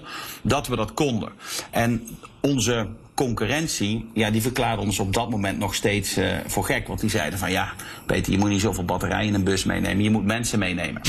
2.0, 0.00 0.04
dat 0.42 0.66
we 0.66 0.76
dat 0.76 0.94
konden. 0.94 1.32
En 1.70 2.08
onze 2.40 2.86
concurrentie, 3.14 4.10
ja, 4.14 4.30
die 4.30 4.42
verklaarde 4.42 4.82
ons 4.82 4.98
op 4.98 5.12
dat 5.12 5.30
moment 5.30 5.58
nog 5.58 5.74
steeds 5.74 6.18
uh, 6.18 6.26
voor 6.46 6.64
gek. 6.64 6.86
Want 6.86 7.00
die 7.00 7.10
zeiden 7.10 7.38
van 7.38 7.50
ja, 7.50 7.72
Peter, 8.06 8.32
je 8.32 8.38
moet 8.38 8.48
niet 8.48 8.60
zoveel 8.60 8.84
batterijen 8.84 9.28
in 9.28 9.34
een 9.34 9.44
bus 9.44 9.64
meenemen, 9.64 10.04
je 10.04 10.10
moet 10.10 10.24
mensen 10.24 10.58
meenemen. 10.58 11.02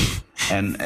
En 0.50 0.76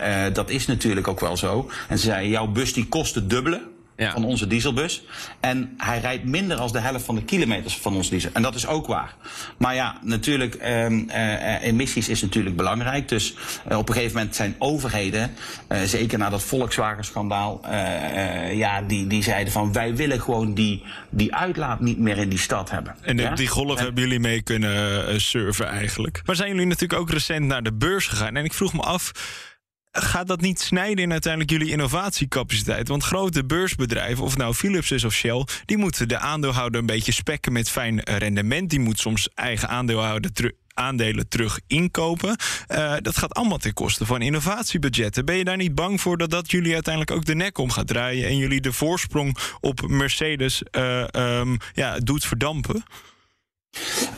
uh, 0.00 0.34
dat 0.34 0.50
is 0.50 0.66
natuurlijk 0.66 1.08
ook 1.08 1.20
wel 1.20 1.36
zo. 1.36 1.70
En 1.88 1.98
ze 1.98 2.04
zeiden, 2.04 2.30
jouw 2.30 2.46
bus 2.46 2.72
die 2.72 2.88
kost 2.88 3.14
het 3.14 3.30
dubbele 3.30 3.62
ja. 3.96 4.12
van 4.12 4.24
onze 4.24 4.46
dieselbus. 4.46 5.02
En 5.40 5.74
hij 5.76 5.98
rijdt 5.98 6.24
minder 6.24 6.56
als 6.56 6.72
de 6.72 6.80
helft 6.80 7.04
van 7.04 7.14
de 7.14 7.24
kilometers 7.24 7.76
van 7.76 7.94
onze 7.94 8.10
diesel. 8.10 8.30
En 8.32 8.42
dat 8.42 8.54
is 8.54 8.66
ook 8.66 8.86
waar. 8.86 9.14
Maar 9.58 9.74
ja, 9.74 9.98
natuurlijk, 10.02 10.54
um, 10.54 11.08
uh, 11.08 11.62
emissies 11.62 12.08
is 12.08 12.22
natuurlijk 12.22 12.56
belangrijk. 12.56 13.08
Dus 13.08 13.34
uh, 13.70 13.78
op 13.78 13.88
een 13.88 13.94
gegeven 13.94 14.16
moment 14.16 14.36
zijn 14.36 14.54
overheden, 14.58 15.34
uh, 15.68 15.82
zeker 15.82 16.18
na 16.18 16.30
dat 16.30 16.42
Volkswagen-schandaal, 16.42 17.60
ja, 18.52 18.82
die, 18.82 19.06
die 19.06 19.22
zeiden 19.22 19.52
van 19.52 19.72
wij 19.72 19.96
willen 19.96 20.20
gewoon 20.20 20.54
die, 20.54 20.82
die 21.10 21.34
uitlaat 21.34 21.80
niet 21.80 21.98
meer 21.98 22.18
in 22.18 22.28
die 22.28 22.38
stad 22.38 22.70
hebben. 22.70 22.94
En 23.02 23.16
ja? 23.16 23.34
die 23.34 23.46
golf 23.46 23.78
en, 23.78 23.84
hebben 23.84 24.02
jullie 24.02 24.20
mee 24.20 24.42
kunnen 24.42 25.20
surfen 25.20 25.68
eigenlijk. 25.68 26.22
Maar 26.24 26.36
zijn 26.36 26.50
jullie 26.50 26.66
natuurlijk 26.66 27.00
ook 27.00 27.10
recent 27.10 27.46
naar 27.46 27.62
de 27.62 27.72
beurs 27.72 28.06
gegaan. 28.06 28.36
En 28.36 28.44
ik 28.44 28.52
vroeg 28.52 28.72
me 28.72 28.82
af 28.82 29.12
gaat 30.02 30.26
dat 30.26 30.40
niet 30.40 30.60
snijden 30.60 31.04
in 31.04 31.12
uiteindelijk 31.12 31.52
jullie 31.52 31.70
innovatiecapaciteit? 31.70 32.88
Want 32.88 33.04
grote 33.04 33.44
beursbedrijven, 33.44 34.24
of 34.24 34.36
nou 34.36 34.54
Philips 34.54 34.90
is 34.90 35.04
of 35.04 35.12
Shell, 35.12 35.46
die 35.64 35.76
moeten 35.76 36.08
de 36.08 36.18
aandeelhouder 36.18 36.80
een 36.80 36.86
beetje 36.86 37.12
spekken 37.12 37.52
met 37.52 37.70
fijn 37.70 38.00
rendement. 38.00 38.70
Die 38.70 38.80
moet 38.80 38.98
soms 38.98 39.28
eigen 39.34 39.68
aandeelhouder 39.68 40.32
terug 40.32 40.52
aandelen 40.76 41.28
terug 41.28 41.60
inkopen. 41.66 42.36
Uh, 42.68 42.94
dat 43.02 43.18
gaat 43.18 43.34
allemaal 43.34 43.58
ten 43.58 43.72
koste 43.72 44.06
van 44.06 44.22
innovatiebudgetten. 44.22 45.24
Ben 45.24 45.36
je 45.36 45.44
daar 45.44 45.56
niet 45.56 45.74
bang 45.74 46.00
voor 46.00 46.18
dat 46.18 46.30
dat 46.30 46.50
jullie 46.50 46.74
uiteindelijk 46.74 47.16
ook 47.16 47.24
de 47.24 47.34
nek 47.34 47.58
om 47.58 47.70
gaat 47.70 47.86
draaien 47.86 48.28
en 48.28 48.36
jullie 48.36 48.60
de 48.60 48.72
voorsprong 48.72 49.36
op 49.60 49.88
Mercedes 49.88 50.62
uh, 50.72 51.04
ja, 51.72 51.98
doet 51.98 52.24
verdampen? 52.24 52.84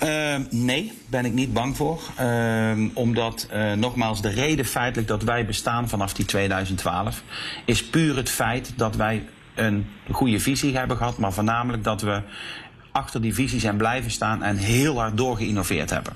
Uh, 0.05 0.35
nee, 0.51 0.93
ben 1.07 1.25
ik 1.25 1.33
niet 1.33 1.53
bang 1.53 1.77
voor. 1.77 2.01
Uh, 2.21 2.73
omdat, 2.95 3.49
uh, 3.55 3.73
nogmaals, 3.73 4.23
de 4.23 4.29
reden 4.29 4.65
feitelijk 4.65 5.09
dat 5.09 5.23
wij 5.23 5.47
bestaan 5.47 5.89
vanaf 5.89 6.13
die 6.13 6.25
2012 6.25 7.23
is 7.65 7.85
puur 7.85 8.17
het 8.17 8.31
feit 8.31 8.73
dat 8.77 8.97
wij 8.97 9.25
een 9.55 9.87
goede 10.11 10.41
visie 10.41 10.77
hebben 10.77 10.97
gehad, 10.97 11.19
maar 11.19 11.33
voornamelijk 11.33 11.85
dat 11.85 12.01
we 12.01 12.23
achter 12.93 13.21
die 13.21 13.35
visie 13.35 13.61
zijn 13.61 13.77
blijven 13.77 14.11
staan 14.11 14.43
en 14.43 14.57
heel 14.57 14.99
hard 14.99 15.17
doorgeïnnoveerd 15.17 15.91
hebben. 15.91 16.13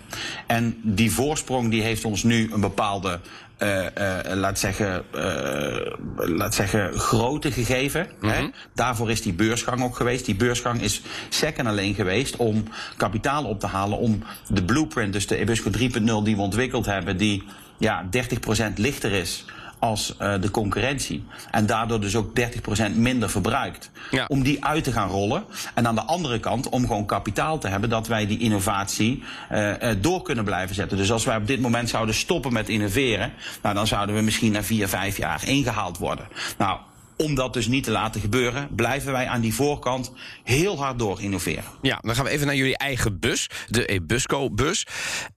En 0.47 0.79
die 0.83 1.13
voorsprong 1.13 1.71
die 1.71 1.83
heeft 1.83 2.05
ons 2.05 2.23
nu 2.23 2.53
een 2.53 2.61
bepaalde 2.61 3.21
uh, 3.63 3.87
uh, 3.99 4.35
laat, 4.35 4.59
zeggen, 4.59 5.03
uh, 5.15 6.37
laat 6.37 6.55
zeggen, 6.55 6.93
grootte 6.93 7.53
gegeven. 7.53 8.07
Mm 8.21 8.29
-hmm. 8.29 8.39
hè? 8.39 8.49
Daarvoor 8.75 9.11
is 9.11 9.23
die 9.23 9.33
beursgang 9.33 9.83
ook 9.83 9.97
geweest. 9.97 10.25
Die 10.25 10.35
beursgang 10.35 10.81
is 10.81 11.03
second 11.29 11.69
alleen 11.69 11.95
geweest 11.95 12.37
om 12.37 12.65
kapitaal 12.97 13.45
op 13.45 13.61
te 13.61 13.67
halen. 13.67 13.99
Om 13.99 14.23
de 14.49 14.65
blueprint, 14.65 15.13
dus 15.13 15.27
de 15.27 15.37
Ebusco 15.37 15.71
3.0 15.71 16.25
die 16.25 16.37
we 16.37 16.43
ontwikkeld 16.43 16.87
hebben, 16.87 17.17
die 17.17 17.43
ja, 17.79 18.05
30% 18.71 18.73
lichter 18.77 19.13
is 19.13 19.45
als 19.83 20.17
eh, 20.17 20.35
de 20.41 20.51
concurrentie. 20.51 21.25
En 21.51 21.67
daardoor 21.67 22.01
dus 22.01 22.17
ook 22.17 22.41
30% 22.91 22.95
minder 22.95 23.31
verbruikt. 23.31 23.91
Ja. 24.11 24.25
Om 24.29 24.43
die 24.43 24.65
uit 24.65 24.85
te 24.85 24.93
gaan 24.93 25.09
rollen. 25.09 25.45
En 25.75 25.87
aan 25.87 25.95
de 25.95 26.03
andere 26.03 26.41
kant 26.41 26.69
om 26.69 26.87
gewoon 26.87 27.07
kapitaal 27.07 27.59
te 27.59 27.69
hebben 27.69 27.91
dat 27.91 28.07
wij 28.07 28.27
die 28.27 28.39
innovatie 28.39 29.23
eh, 29.49 29.91
eh, 29.91 29.97
door 30.01 30.23
kunnen 30.23 30.45
blijven 30.45 30.75
zetten. 30.75 30.97
Dus 30.97 31.13
als 31.13 31.25
wij 31.25 31.37
op 31.37 31.47
dit 31.47 31.61
moment 31.61 31.89
zouden 31.89 32.15
stoppen 32.15 32.53
met 32.53 32.69
innoveren, 32.69 33.33
nou, 33.63 33.75
dan 33.75 33.87
zouden 33.87 34.15
we 34.15 34.21
misschien 34.21 34.53
na 34.53 34.63
vier, 34.63 34.89
vijf 34.89 35.17
jaar 35.17 35.49
ingehaald 35.49 35.99
worden. 35.99 36.29
Nou, 36.59 36.79
om 37.23 37.35
dat 37.35 37.53
dus 37.53 37.67
niet 37.67 37.85
te 37.85 37.91
laten 37.91 38.21
gebeuren, 38.21 38.69
blijven 38.75 39.13
wij 39.13 39.27
aan 39.27 39.41
die 39.41 39.55
voorkant 39.55 40.13
heel 40.45 40.79
hard 40.79 40.99
door 40.99 41.21
innoveren. 41.21 41.65
Ja, 41.83 41.99
dan 42.03 42.15
gaan 42.15 42.25
we 42.25 42.31
even 42.31 42.47
naar 42.47 42.57
jullie 42.57 42.77
eigen 42.77 43.19
bus, 43.19 43.51
de 43.69 43.87
Ebusco-bus. 43.87 44.87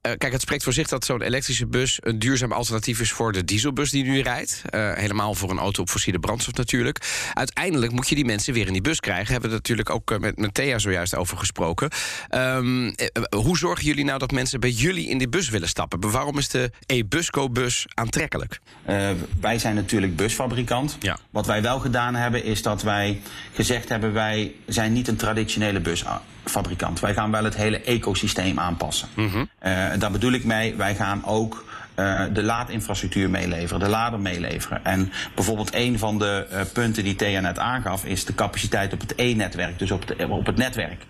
Eh, 0.02 0.12
kijk, 0.18 0.32
het 0.32 0.42
spreekt 0.42 0.64
voor 0.64 0.74
zich 0.74 0.88
dat 0.88 1.06
zo'n 1.06 1.22
elektrische 1.22 1.68
bus 1.68 1.98
een 2.02 2.20
duurzaam 2.20 2.52
alternatief 2.52 3.00
is 3.00 3.12
voor 3.12 3.32
de 3.32 3.44
dieselbus 3.44 3.90
die 3.90 4.04
nu 4.04 4.22
rijdt. 4.22 4.62
Eh, 4.70 4.94
helemaal 4.94 5.34
voor 5.34 5.50
een 5.50 5.58
auto 5.58 5.82
op 5.82 5.90
fossiele 5.90 6.20
brandstof 6.20 6.54
natuurlijk. 6.54 7.30
Uiteindelijk 7.34 7.92
moet 7.92 8.10
je 8.10 8.16
die 8.16 8.26
mensen 8.26 8.54
weer 8.54 8.68
in 8.68 8.74
die 8.74 8.82
bus 8.82 9.00
krijgen. 9.00 9.32
Hebben 9.32 9.50
we 9.50 9.56
natuurlijk 9.56 9.90
ook 9.90 10.12
eh, 10.12 10.18
met, 10.18 10.38
met 10.38 10.54
Thea 10.54 10.80
zojuist 10.80 11.16
over 11.16 11.38
gesproken. 11.38 11.90
Ehm, 12.30 12.88
eh, 12.88 13.24
hoe 13.30 13.58
zorgen 13.58 13.86
jullie 13.86 14.06
nou 14.06 14.20
dat 14.20 14.32
mensen 14.32 14.60
bij 14.60 14.70
jullie 14.70 15.08
in 15.08 15.18
die 15.18 15.30
bus 15.30 15.50
willen 15.50 15.68
stappen? 15.68 16.12
Waarom 16.12 16.38
is 16.38 16.50
de 16.50 16.72
Ebusco-bus 16.86 17.86
aantrekkelijk? 17.94 18.60
Uh, 18.90 19.10
wij 19.40 19.60
zijn 19.60 19.76
natuurlijk 19.76 20.16
busfabrikant. 20.16 20.98
Ja. 21.00 21.18
Wat 21.30 21.46
wij 21.46 21.62
wel 21.62 21.75
gedaan 21.80 22.16
hebben 22.16 22.44
is 22.44 22.62
dat 22.62 22.82
wij 22.82 23.22
gezegd 23.54 23.90
hebben... 23.90 24.14
wij 24.14 24.56
zijn 24.66 24.94
niet 24.94 25.08
een 25.08 25.16
traditionele 25.16 25.80
busfabrikant. 25.80 27.00
Wij 27.00 27.14
gaan 27.14 27.32
wel 27.32 27.44
het 27.44 27.56
hele 27.56 27.82
ecosysteem 27.82 28.60
aanpassen. 28.60 29.08
Mhm. 29.14 29.38
Uh, 29.38 29.46
daar 29.98 30.12
bedoel 30.12 30.32
ik 30.32 30.44
mee, 30.44 30.76
wij 30.76 30.96
gaan 30.96 31.26
ook... 31.26 31.64
Uh, 32.00 32.24
de 32.34 32.44
laadinfrastructuur 32.44 33.30
meeleveren, 33.30 33.80
de 33.80 33.90
lader 33.90 34.20
meeleveren. 34.20 34.86
En 34.86 35.12
bijvoorbeeld 35.36 35.74
een 35.74 36.00
van 36.00 36.20
de 36.20 36.48
uh, 36.52 36.62
punten 36.74 37.04
die 37.04 37.16
Thea 37.16 37.40
net 37.40 37.60
aangaf... 37.60 38.06
is 38.06 38.26
de 38.26 38.36
capaciteit 38.36 38.94
op 38.94 39.00
het 39.00 39.14
E-netwerk, 39.16 39.80
dus 39.80 39.92
op, 39.92 40.08
de, 40.08 40.28
op 40.30 40.46
het 40.46 40.58
netwerk. 40.58 41.06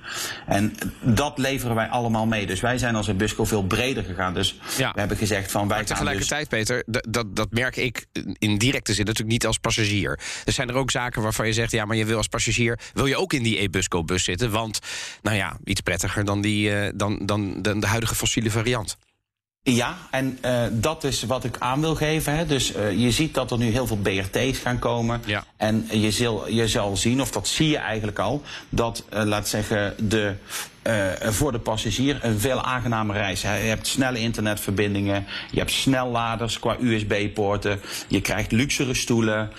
En 0.47 0.75
dat 1.01 1.37
leveren 1.37 1.75
wij 1.75 1.87
allemaal 1.87 2.25
mee. 2.25 2.45
Dus 2.45 2.59
wij 2.59 2.77
zijn 2.77 2.95
als 2.95 3.15
Busco 3.15 3.45
veel 3.45 3.63
breder 3.63 4.03
gegaan. 4.03 4.33
Dus 4.33 4.59
Ja. 4.77 4.91
we 4.93 4.99
hebben 4.99 5.17
gezegd 5.17 5.51
van 5.51 5.67
wij 5.67 5.77
Maar 5.77 5.87
gaan 5.87 6.05
dus... 6.05 6.27
tegelijkertijd, 6.27 6.49
Peter, 6.49 6.83
dat, 7.09 7.35
dat 7.35 7.51
merk 7.51 7.75
ik 7.75 8.05
in 8.37 8.57
directe 8.57 8.93
zin 8.93 9.05
natuurlijk 9.05 9.31
niet 9.31 9.45
als 9.45 9.57
passagier. 9.57 10.19
Er 10.45 10.53
zijn 10.53 10.69
er 10.69 10.75
ook 10.75 10.91
zaken 10.91 11.21
waarvan 11.21 11.47
je 11.47 11.53
zegt, 11.53 11.71
ja, 11.71 11.85
maar 11.85 11.97
je 11.97 12.05
wil 12.05 12.17
als 12.17 12.27
passagier... 12.27 12.79
wil 12.93 13.05
je 13.05 13.17
ook 13.17 13.33
in 13.33 13.43
die 13.43 13.61
e-busco-bus 13.61 14.23
zitten, 14.23 14.51
want, 14.51 14.79
nou 15.21 15.37
ja, 15.37 15.57
iets 15.63 15.81
prettiger 15.81 16.25
dan, 16.25 16.41
die, 16.41 16.75
eh, 16.75 16.91
dan, 16.95 17.19
dan, 17.25 17.61
dan 17.61 17.79
de 17.79 17.87
huidige 17.87 18.15
fossiele 18.15 18.51
variant. 18.51 18.97
Ja, 19.67 19.97
en 20.11 20.37
uh, 20.45 20.63
dat 20.71 21.03
is 21.03 21.23
wat 21.23 21.43
ik 21.43 21.55
aan 21.59 21.81
wil 21.81 21.95
geven. 21.95 22.35
Hè. 22.35 22.45
Dus 22.45 22.75
uh, 22.75 22.91
je 22.91 23.11
ziet 23.11 23.33
dat 23.33 23.51
er 23.51 23.57
nu 23.57 23.71
heel 23.71 23.87
veel 23.87 23.97
BRT's 23.97 24.59
gaan 24.59 24.79
komen. 24.79 25.21
Ja. 25.25 25.43
En 25.57 25.87
je 25.91 26.11
zal, 26.11 26.49
je 26.49 26.67
zal 26.67 26.97
zien, 26.97 27.21
of 27.21 27.31
dat 27.31 27.47
zie 27.47 27.69
je 27.69 27.77
eigenlijk 27.77 28.19
al, 28.19 28.41
dat, 28.69 29.03
uh, 29.13 29.23
laat 29.23 29.47
zeggen, 29.47 29.95
de, 29.97 30.33
voor 31.19 31.51
de 31.51 31.59
passagier 31.59 32.19
een 32.21 32.39
veel 32.39 32.61
aangenamer 32.61 33.15
reis. 33.15 33.41
Je 33.41 33.47
hebt 33.47 33.87
snelle 33.87 34.19
internetverbindingen, 34.19 35.25
je 35.51 35.59
hebt 35.59 35.71
snelladers 35.71 36.59
qua 36.59 36.77
USB-poorten, 36.79 37.81
je 38.07 38.21
krijgt 38.21 38.51
luxere 38.51 38.93
stoelen. 38.93 39.51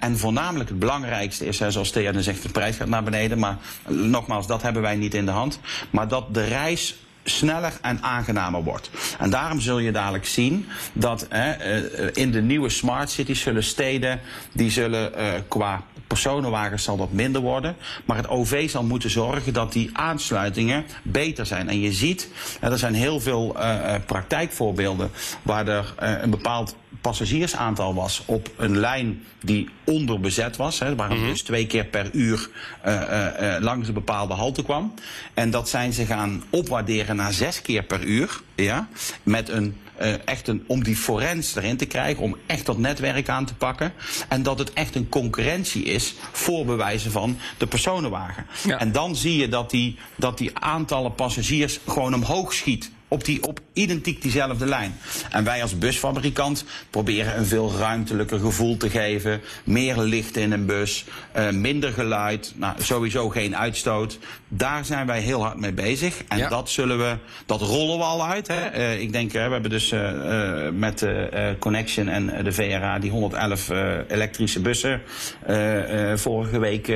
en 0.00 0.18
voornamelijk 0.18 0.68
het 0.68 0.78
belangrijkste 0.78 1.46
is, 1.46 1.58
hè, 1.58 1.70
zoals 1.70 1.90
Thea 1.90 2.20
zegt, 2.20 2.42
de 2.42 2.48
prijs 2.48 2.76
gaat 2.76 2.88
naar 2.88 3.02
beneden. 3.02 3.38
Maar 3.38 3.56
nogmaals, 3.88 4.46
dat 4.46 4.62
hebben 4.62 4.82
wij 4.82 4.96
niet 4.96 5.14
in 5.14 5.24
de 5.24 5.30
hand. 5.30 5.60
Maar 5.90 6.08
dat 6.08 6.34
de 6.34 6.44
reis 6.44 6.96
sneller 7.24 7.72
en 7.82 8.02
aangenamer 8.02 8.62
wordt. 8.62 8.90
En 9.18 9.30
daarom 9.30 9.60
zul 9.60 9.78
je 9.78 9.92
dadelijk 9.92 10.26
zien 10.26 10.66
dat 10.92 11.26
hè, 11.28 12.10
in 12.10 12.30
de 12.30 12.42
nieuwe 12.42 12.68
smart 12.68 13.10
cities 13.10 13.40
zullen 13.40 13.64
steden, 13.64 14.20
die 14.52 14.70
zullen 14.70 15.12
uh, 15.18 15.28
qua 15.48 15.82
personenwagens 16.06 16.84
zal 16.84 16.96
dat 16.96 17.12
minder 17.12 17.40
worden. 17.40 17.76
Maar 18.04 18.16
het 18.16 18.28
OV 18.28 18.70
zal 18.70 18.82
moeten 18.82 19.10
zorgen 19.10 19.52
dat 19.52 19.72
die 19.72 19.90
aansluitingen 19.92 20.84
beter 21.02 21.46
zijn. 21.46 21.68
En 21.68 21.80
je 21.80 21.92
ziet, 21.92 22.28
er 22.60 22.78
zijn 22.78 22.94
heel 22.94 23.20
veel 23.20 23.56
uh, 23.56 23.94
praktijkvoorbeelden 24.06 25.10
waar 25.42 25.68
er 25.68 25.94
een 25.96 26.30
bepaald 26.30 26.76
passagiersaantal 27.00 27.94
was 27.94 28.22
op 28.24 28.50
een 28.56 28.78
lijn 28.78 29.22
die 29.40 29.68
onderbezet 29.84 30.56
was. 30.56 30.78
Hè, 30.78 30.94
waar 30.94 31.10
mm-hmm. 31.10 31.28
dus 31.28 31.42
twee 31.42 31.66
keer 31.66 31.84
per 31.84 32.10
uur 32.12 32.48
uh, 32.86 32.92
uh, 33.40 33.56
langs 33.60 33.88
een 33.88 33.94
bepaalde 33.94 34.34
halte 34.34 34.62
kwam. 34.62 34.94
En 35.34 35.50
dat 35.50 35.68
zijn 35.68 35.92
ze 35.92 36.06
gaan 36.06 36.42
opwaarderen 36.50 37.16
naar 37.16 37.32
zes 37.32 37.62
keer 37.62 37.82
per 37.82 38.04
uur. 38.04 38.40
Ja, 38.54 38.88
met 39.22 39.48
een, 39.48 39.76
uh, 40.00 40.14
echt 40.24 40.48
een, 40.48 40.64
om 40.66 40.82
die 40.82 40.96
forens 40.96 41.56
erin 41.56 41.76
te 41.76 41.86
krijgen, 41.86 42.22
om 42.22 42.36
echt 42.46 42.66
dat 42.66 42.78
netwerk 42.78 43.28
aan 43.28 43.44
te 43.44 43.54
pakken. 43.54 43.92
En 44.28 44.42
dat 44.42 44.58
het 44.58 44.72
echt 44.72 44.94
een 44.94 45.08
concurrentie 45.08 45.84
is 45.84 46.14
voor 46.32 46.64
bewijzen 46.64 47.10
van 47.10 47.38
de 47.58 47.66
personenwagen. 47.66 48.46
Ja. 48.66 48.78
En 48.78 48.92
dan 48.92 49.16
zie 49.16 49.36
je 49.36 49.48
dat 49.48 49.70
die, 49.70 49.98
dat 50.16 50.38
die 50.38 50.50
aantallen 50.58 51.14
passagiers 51.14 51.80
gewoon 51.86 52.14
omhoog 52.14 52.52
schiet 52.52 52.90
op, 53.10 53.24
die, 53.24 53.42
op 53.42 53.60
identiek 53.72 54.22
diezelfde 54.22 54.66
lijn. 54.66 54.94
En 55.30 55.44
wij 55.44 55.62
als 55.62 55.78
busfabrikant 55.78 56.64
proberen 56.90 57.38
een 57.38 57.46
veel 57.46 57.72
ruimtelijker 57.78 58.38
gevoel 58.38 58.76
te 58.76 58.90
geven. 58.90 59.40
Meer 59.64 59.98
licht 59.98 60.36
in 60.36 60.52
een 60.52 60.66
bus, 60.66 61.04
uh, 61.36 61.50
minder 61.50 61.92
geluid, 61.92 62.52
nou, 62.56 62.82
sowieso 62.82 63.28
geen 63.28 63.56
uitstoot. 63.56 64.18
Daar 64.48 64.84
zijn 64.84 65.06
wij 65.06 65.20
heel 65.20 65.42
hard 65.42 65.60
mee 65.60 65.72
bezig. 65.72 66.24
En 66.28 66.38
ja. 66.38 66.48
dat 66.48 66.70
zullen 66.70 66.98
we, 66.98 67.16
dat 67.46 67.60
rollen 67.60 67.98
we 67.98 68.04
al 68.04 68.26
uit. 68.26 68.48
Hè. 68.48 68.76
Uh, 68.76 69.00
ik 69.00 69.12
denk, 69.12 69.32
uh, 69.32 69.46
we 69.46 69.52
hebben 69.52 69.70
dus 69.70 69.94
met 70.72 71.06
Connection 71.58 72.08
en 72.08 72.44
de 72.44 72.52
VRA 72.52 72.98
die 72.98 73.10
111 73.10 73.70
elektrische 74.08 74.60
bussen 74.60 75.02
vorige 76.14 76.58
week 76.58 76.86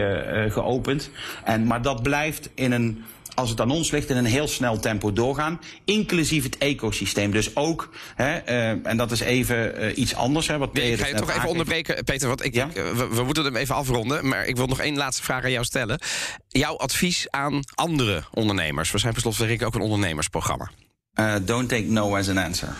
geopend. 0.49 1.11
En, 1.45 1.67
maar 1.67 1.83
dat 1.83 2.03
blijft 2.03 2.51
in 2.55 2.73
een 2.73 3.05
als 3.35 3.51
het 3.51 3.61
aan 3.61 3.71
ons 3.71 3.91
ligt, 3.91 4.11
in 4.11 4.17
een 4.17 4.25
heel 4.25 4.49
snel 4.49 4.79
tempo 4.79 5.13
doorgaan. 5.13 5.61
Inclusief 5.85 6.43
het 6.43 6.59
ecosysteem. 6.59 7.31
Dus 7.31 7.57
ook, 7.57 7.91
hè, 8.15 8.49
uh, 8.49 8.87
en 8.87 8.97
dat 8.97 9.11
is 9.11 9.21
even 9.21 9.83
uh, 9.83 9.97
iets 9.99 10.15
anders. 10.15 10.47
Hè, 10.47 10.59
wat 10.59 10.73
nee, 10.73 10.93
ik 10.93 11.01
ga 11.01 11.07
je 11.07 11.15
toch 11.15 11.31
even 11.31 11.49
onderbreken, 11.49 12.05
Peter. 12.05 12.29
Want 12.29 12.45
ik, 12.45 12.55
ja? 12.55 12.67
ik, 12.67 12.73
we, 12.75 13.09
we, 13.11 13.23
moeten 13.23 13.45
hem 13.45 13.57
even 13.57 13.75
afronden. 13.75 14.29
Maar 14.29 14.47
ik 14.47 14.57
wil 14.57 14.67
nog 14.67 14.81
één 14.81 14.97
laatste 14.97 15.23
vraag 15.23 15.45
aan 15.45 15.51
jou 15.51 15.65
stellen. 15.65 16.01
Jouw 16.49 16.77
advies 16.77 17.31
aan 17.31 17.61
andere 17.75 18.23
ondernemers. 18.31 18.91
We 18.91 18.99
zijn 18.99 19.13
per 19.13 19.23
slotverrekening 19.23 19.75
ook 19.75 19.81
een 19.81 19.91
ondernemersprogramma. 19.91 20.71
Uh, 21.15 21.35
don't 21.43 21.69
take 21.69 21.85
no 21.85 22.17
as 22.17 22.29
an 22.29 22.39
answer. 22.39 22.77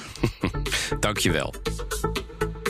Dank 1.01 1.19
je 1.19 1.31
wel. 1.31 1.55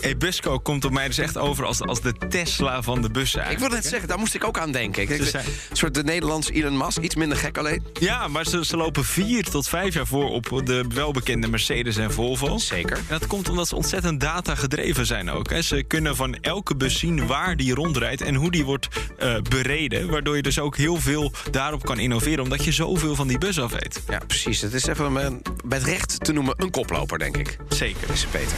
Ebusco 0.05 0.59
komt 0.59 0.85
op 0.85 0.93
mij 0.93 1.07
dus 1.07 1.19
echt 1.19 1.38
over 1.38 1.64
als, 1.64 1.81
als 1.81 2.01
de 2.01 2.14
Tesla 2.29 2.83
van 2.83 3.03
de 3.03 3.11
bussen. 3.11 3.51
Ik 3.51 3.59
wilde 3.59 3.75
net 3.75 3.87
zeggen, 3.87 4.09
daar 4.09 4.19
moest 4.19 4.35
ik 4.35 4.45
ook 4.45 4.59
aan 4.59 4.73
denken. 4.73 5.03
Ik, 5.03 5.11
een 5.11 5.43
soort 5.73 5.95
de 5.95 6.05
Nederlandse 6.05 6.53
Elon 6.53 6.77
Musk, 6.77 6.99
iets 6.99 7.14
minder 7.14 7.38
gek 7.38 7.59
alleen. 7.59 7.83
Ja, 7.93 8.29
maar 8.29 8.47
ze, 8.47 8.64
ze 8.64 8.77
lopen 8.77 9.05
vier 9.05 9.45
tot 9.45 9.69
vijf 9.69 9.95
jaar 9.95 10.07
voor 10.07 10.31
op 10.31 10.61
de 10.64 10.85
welbekende 10.88 11.49
Mercedes 11.49 11.97
en 11.97 12.12
Volvo. 12.12 12.59
Zeker. 12.59 12.97
En 12.97 13.05
dat 13.09 13.27
komt 13.27 13.49
omdat 13.49 13.69
ze 13.69 13.77
ontzettend 13.77 14.21
data 14.21 14.55
gedreven 14.55 15.07
zijn 15.07 15.31
ook. 15.31 15.51
Hè. 15.51 15.62
Ze 15.62 15.83
kunnen 15.83 16.17
van 16.17 16.35
elke 16.40 16.77
bus 16.77 16.99
zien 16.99 17.27
waar 17.27 17.57
die 17.57 17.75
rondrijdt 17.75 18.21
en 18.21 18.35
hoe 18.35 18.51
die 18.51 18.64
wordt 18.64 18.88
uh, 19.23 19.37
bereden. 19.49 20.11
Waardoor 20.11 20.37
je 20.37 20.43
dus 20.43 20.59
ook 20.59 20.77
heel 20.77 21.01
veel 21.01 21.33
daarop 21.51 21.85
kan 21.85 21.99
innoveren, 21.99 22.43
omdat 22.43 22.64
je 22.64 22.73
zoveel 22.73 23.14
van 23.14 23.27
die 23.27 23.38
bus 23.38 23.61
af 23.61 23.73
weet. 23.73 24.03
Ja, 24.09 24.19
precies. 24.27 24.61
Het 24.61 24.73
is 24.73 24.87
even 24.87 25.12
uh, 25.12 25.29
met 25.64 25.83
recht 25.83 26.25
te 26.25 26.33
noemen 26.33 26.55
een 26.57 26.71
koploper, 26.71 27.19
denk 27.19 27.37
ik. 27.37 27.57
Zeker. 27.69 28.11
Is 28.11 28.27
Peter. 28.27 28.57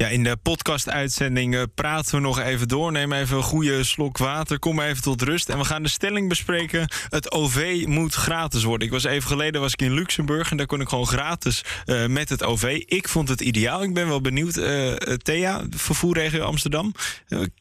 Ja, 0.00 0.08
in 0.08 0.22
de 0.22 0.36
podcast-uitzending 0.36 1.74
praten 1.74 2.14
we 2.14 2.20
nog 2.20 2.38
even 2.38 2.68
door. 2.68 2.92
Neem 2.92 3.12
even 3.12 3.36
een 3.36 3.42
goede 3.42 3.84
slok 3.84 4.18
water. 4.18 4.58
Kom 4.58 4.80
even 4.80 5.02
tot 5.02 5.22
rust. 5.22 5.48
En 5.48 5.58
we 5.58 5.64
gaan 5.64 5.82
de 5.82 5.88
stelling 5.88 6.28
bespreken. 6.28 6.88
Het 7.08 7.32
OV 7.32 7.84
moet 7.86 8.14
gratis 8.14 8.62
worden. 8.62 8.86
Ik 8.86 8.92
was 8.92 9.04
even 9.04 9.28
geleden 9.28 9.60
was 9.60 9.72
ik 9.72 9.82
in 9.82 9.92
Luxemburg 9.92 10.50
en 10.50 10.56
daar 10.56 10.66
kon 10.66 10.80
ik 10.80 10.88
gewoon 10.88 11.06
gratis 11.06 11.64
uh, 11.86 12.06
met 12.06 12.28
het 12.28 12.44
OV. 12.44 12.82
Ik 12.86 13.08
vond 13.08 13.28
het 13.28 13.40
ideaal. 13.40 13.82
Ik 13.82 13.94
ben 13.94 14.08
wel 14.08 14.20
benieuwd. 14.20 14.56
Uh, 14.56 14.92
Thea, 14.96 15.64
vervoerregio 15.70 16.42
Amsterdam. 16.42 16.94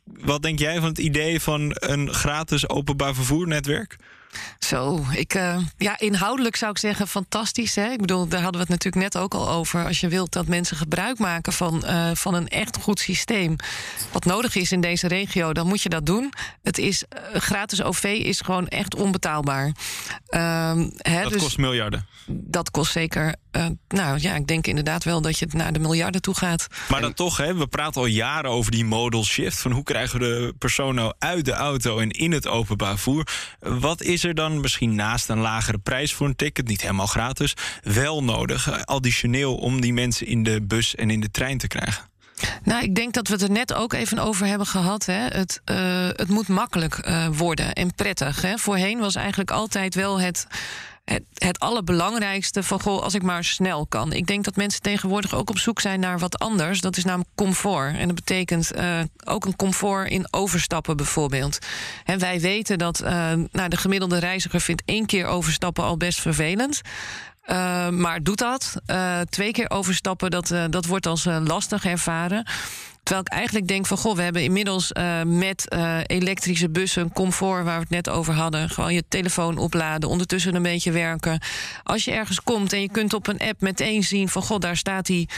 Wat 0.03 0.41
denk 0.41 0.59
jij 0.59 0.75
van 0.75 0.89
het 0.89 0.99
idee 0.99 1.39
van 1.39 1.71
een 1.73 2.13
gratis 2.13 2.69
openbaar 2.69 3.15
vervoernetwerk? 3.15 3.97
Zo, 4.59 5.05
ik, 5.11 5.35
uh, 5.35 5.57
ja, 5.77 5.99
inhoudelijk 5.99 6.55
zou 6.55 6.71
ik 6.71 6.77
zeggen 6.77 7.07
fantastisch. 7.07 7.75
Hè? 7.75 7.89
Ik 7.91 7.99
bedoel, 7.99 8.27
daar 8.27 8.41
hadden 8.41 8.61
we 8.61 8.73
het 8.73 8.83
natuurlijk 8.83 9.13
net 9.13 9.23
ook 9.23 9.33
al 9.33 9.49
over. 9.49 9.85
Als 9.85 9.99
je 9.99 10.07
wilt 10.07 10.31
dat 10.31 10.47
mensen 10.47 10.77
gebruik 10.77 11.19
maken 11.19 11.53
van, 11.53 11.83
uh, 11.85 12.11
van 12.13 12.33
een 12.33 12.47
echt 12.47 12.77
goed 12.77 12.99
systeem... 12.99 13.55
wat 14.11 14.25
nodig 14.25 14.55
is 14.55 14.71
in 14.71 14.81
deze 14.81 15.07
regio, 15.07 15.53
dan 15.53 15.67
moet 15.67 15.81
je 15.81 15.89
dat 15.89 16.05
doen. 16.05 16.33
Het 16.63 16.77
is, 16.77 17.03
uh, 17.33 17.41
gratis 17.41 17.83
OV 17.83 18.03
is 18.03 18.41
gewoon 18.41 18.67
echt 18.67 18.95
onbetaalbaar. 18.95 19.71
Hè, 20.27 21.21
dat 21.21 21.31
dus 21.31 21.41
kost 21.41 21.57
miljarden. 21.57 22.07
Dat 22.27 22.71
kost 22.71 22.91
zeker... 22.91 23.35
nou 23.87 24.19
ja, 24.19 24.35
ik 24.35 24.47
denk 24.47 24.67
inderdaad 24.67 25.03
wel 25.03 25.21
dat 25.21 25.39
je 25.39 25.47
naar 25.49 25.73
de 25.73 25.79
miljarden 25.79 26.21
toe 26.21 26.35
gaat. 26.35 26.67
Maar 26.89 27.01
dan 27.01 27.13
toch, 27.13 27.37
hè, 27.37 27.55
we 27.55 27.67
praten 27.67 28.01
al 28.01 28.07
jaren 28.07 28.51
over 28.51 28.71
die 28.71 28.85
modal 28.85 29.23
shift... 29.23 29.59
van 29.59 29.71
hoe 29.71 29.83
krijgen 29.83 30.19
we 30.19 30.25
de 30.25 30.53
persoon 30.57 30.95
nou 30.95 31.13
uit 31.19 31.45
de 31.45 31.53
auto 31.53 31.99
en 31.99 32.09
in 32.09 32.31
het 32.31 32.47
openbaar 32.47 32.89
vervoer. 32.89 33.27
Wat 33.59 34.01
is 34.01 34.23
er 34.23 34.35
dan 34.35 34.59
misschien 34.59 34.95
naast 34.95 35.29
een 35.29 35.39
lagere 35.39 35.77
prijs 35.77 36.13
voor 36.13 36.27
een 36.27 36.35
ticket, 36.35 36.67
niet 36.67 36.81
helemaal 36.81 37.07
gratis, 37.07 37.53
wel 37.81 38.23
nodig, 38.23 38.85
additioneel 38.85 39.55
om 39.55 39.81
die 39.81 39.93
mensen 39.93 40.27
in 40.27 40.43
de 40.43 40.61
bus 40.61 40.95
en 40.95 41.09
in 41.09 41.19
de 41.19 41.31
trein 41.31 41.57
te 41.57 41.67
krijgen? 41.67 42.07
Nou, 42.63 42.83
ik 42.83 42.95
denk 42.95 43.13
dat 43.13 43.27
we 43.27 43.33
het 43.33 43.41
er 43.41 43.51
net 43.51 43.73
ook 43.73 43.93
even 43.93 44.19
over 44.19 44.45
hebben 44.45 44.67
gehad. 44.67 45.05
Hè. 45.05 45.27
Het, 45.27 45.61
uh, 45.65 46.07
het 46.07 46.27
moet 46.27 46.47
makkelijk 46.47 47.07
uh, 47.07 47.27
worden 47.31 47.73
en 47.73 47.95
prettig. 47.95 48.41
Hè. 48.41 48.57
Voorheen 48.57 48.99
was 48.99 49.15
eigenlijk 49.15 49.51
altijd 49.51 49.95
wel 49.95 50.19
het 50.19 50.47
het, 51.09 51.23
het 51.33 51.59
allerbelangrijkste 51.59 52.63
van 52.63 52.81
goh, 52.81 53.01
als 53.01 53.13
ik 53.13 53.21
maar 53.21 53.43
snel 53.43 53.85
kan. 53.87 54.13
Ik 54.13 54.27
denk 54.27 54.43
dat 54.43 54.55
mensen 54.55 54.81
tegenwoordig 54.81 55.35
ook 55.35 55.49
op 55.49 55.57
zoek 55.57 55.79
zijn 55.79 55.99
naar 55.99 56.19
wat 56.19 56.39
anders. 56.39 56.81
Dat 56.81 56.97
is 56.97 57.03
namelijk 57.03 57.29
comfort. 57.35 57.95
En 57.95 58.07
dat 58.07 58.15
betekent 58.15 58.75
uh, 58.75 58.99
ook 59.23 59.45
een 59.45 59.55
comfort 59.55 60.09
in 60.09 60.27
overstappen 60.31 60.97
bijvoorbeeld. 60.97 61.57
En 62.05 62.19
wij 62.19 62.39
weten 62.39 62.77
dat 62.77 63.01
uh, 63.03 63.09
nou, 63.51 63.69
de 63.69 63.77
gemiddelde 63.77 64.17
reiziger 64.17 64.61
vindt 64.61 64.81
één 64.85 65.05
keer 65.05 65.25
overstappen 65.25 65.83
al 65.83 65.97
best 65.97 66.19
vervelend. 66.21 66.81
Uh, 67.45 67.89
maar 67.89 68.23
doet 68.23 68.37
dat. 68.37 68.75
twee 69.29 69.51
keer 69.51 69.69
overstappen, 69.69 70.31
dat, 70.31 70.53
dat 70.69 70.85
wordt 70.85 71.07
als 71.07 71.23
lastig 71.25 71.85
ervaren. 71.85 72.47
Terwijl 73.09 73.27
ik 73.31 73.37
eigenlijk 73.37 73.67
denk 73.67 73.85
van 73.85 73.97
goh, 73.97 74.15
we 74.15 74.21
hebben 74.21 74.43
inmiddels 74.43 74.91
uh, 74.97 75.21
met 75.23 75.65
uh, 75.73 75.97
elektrische 76.05 76.69
bussen, 76.69 77.13
comfort 77.13 77.63
waar 77.63 77.75
we 77.75 77.81
het 77.81 77.89
net 77.89 78.09
over 78.09 78.33
hadden, 78.33 78.69
gewoon 78.69 78.93
je 78.93 79.03
telefoon 79.07 79.57
opladen, 79.57 80.09
ondertussen 80.09 80.55
een 80.55 80.61
beetje 80.61 80.91
werken. 80.91 81.41
Als 81.83 82.05
je 82.05 82.11
ergens 82.11 82.41
komt 82.41 82.73
en 82.73 82.81
je 82.81 82.91
kunt 82.91 83.13
op 83.13 83.27
een 83.27 83.39
app 83.39 83.61
meteen 83.61 84.03
zien 84.03 84.29
van 84.29 84.41
goh, 84.41 84.59
daar 84.59 84.77
staat 84.77 85.05
die 85.05 85.29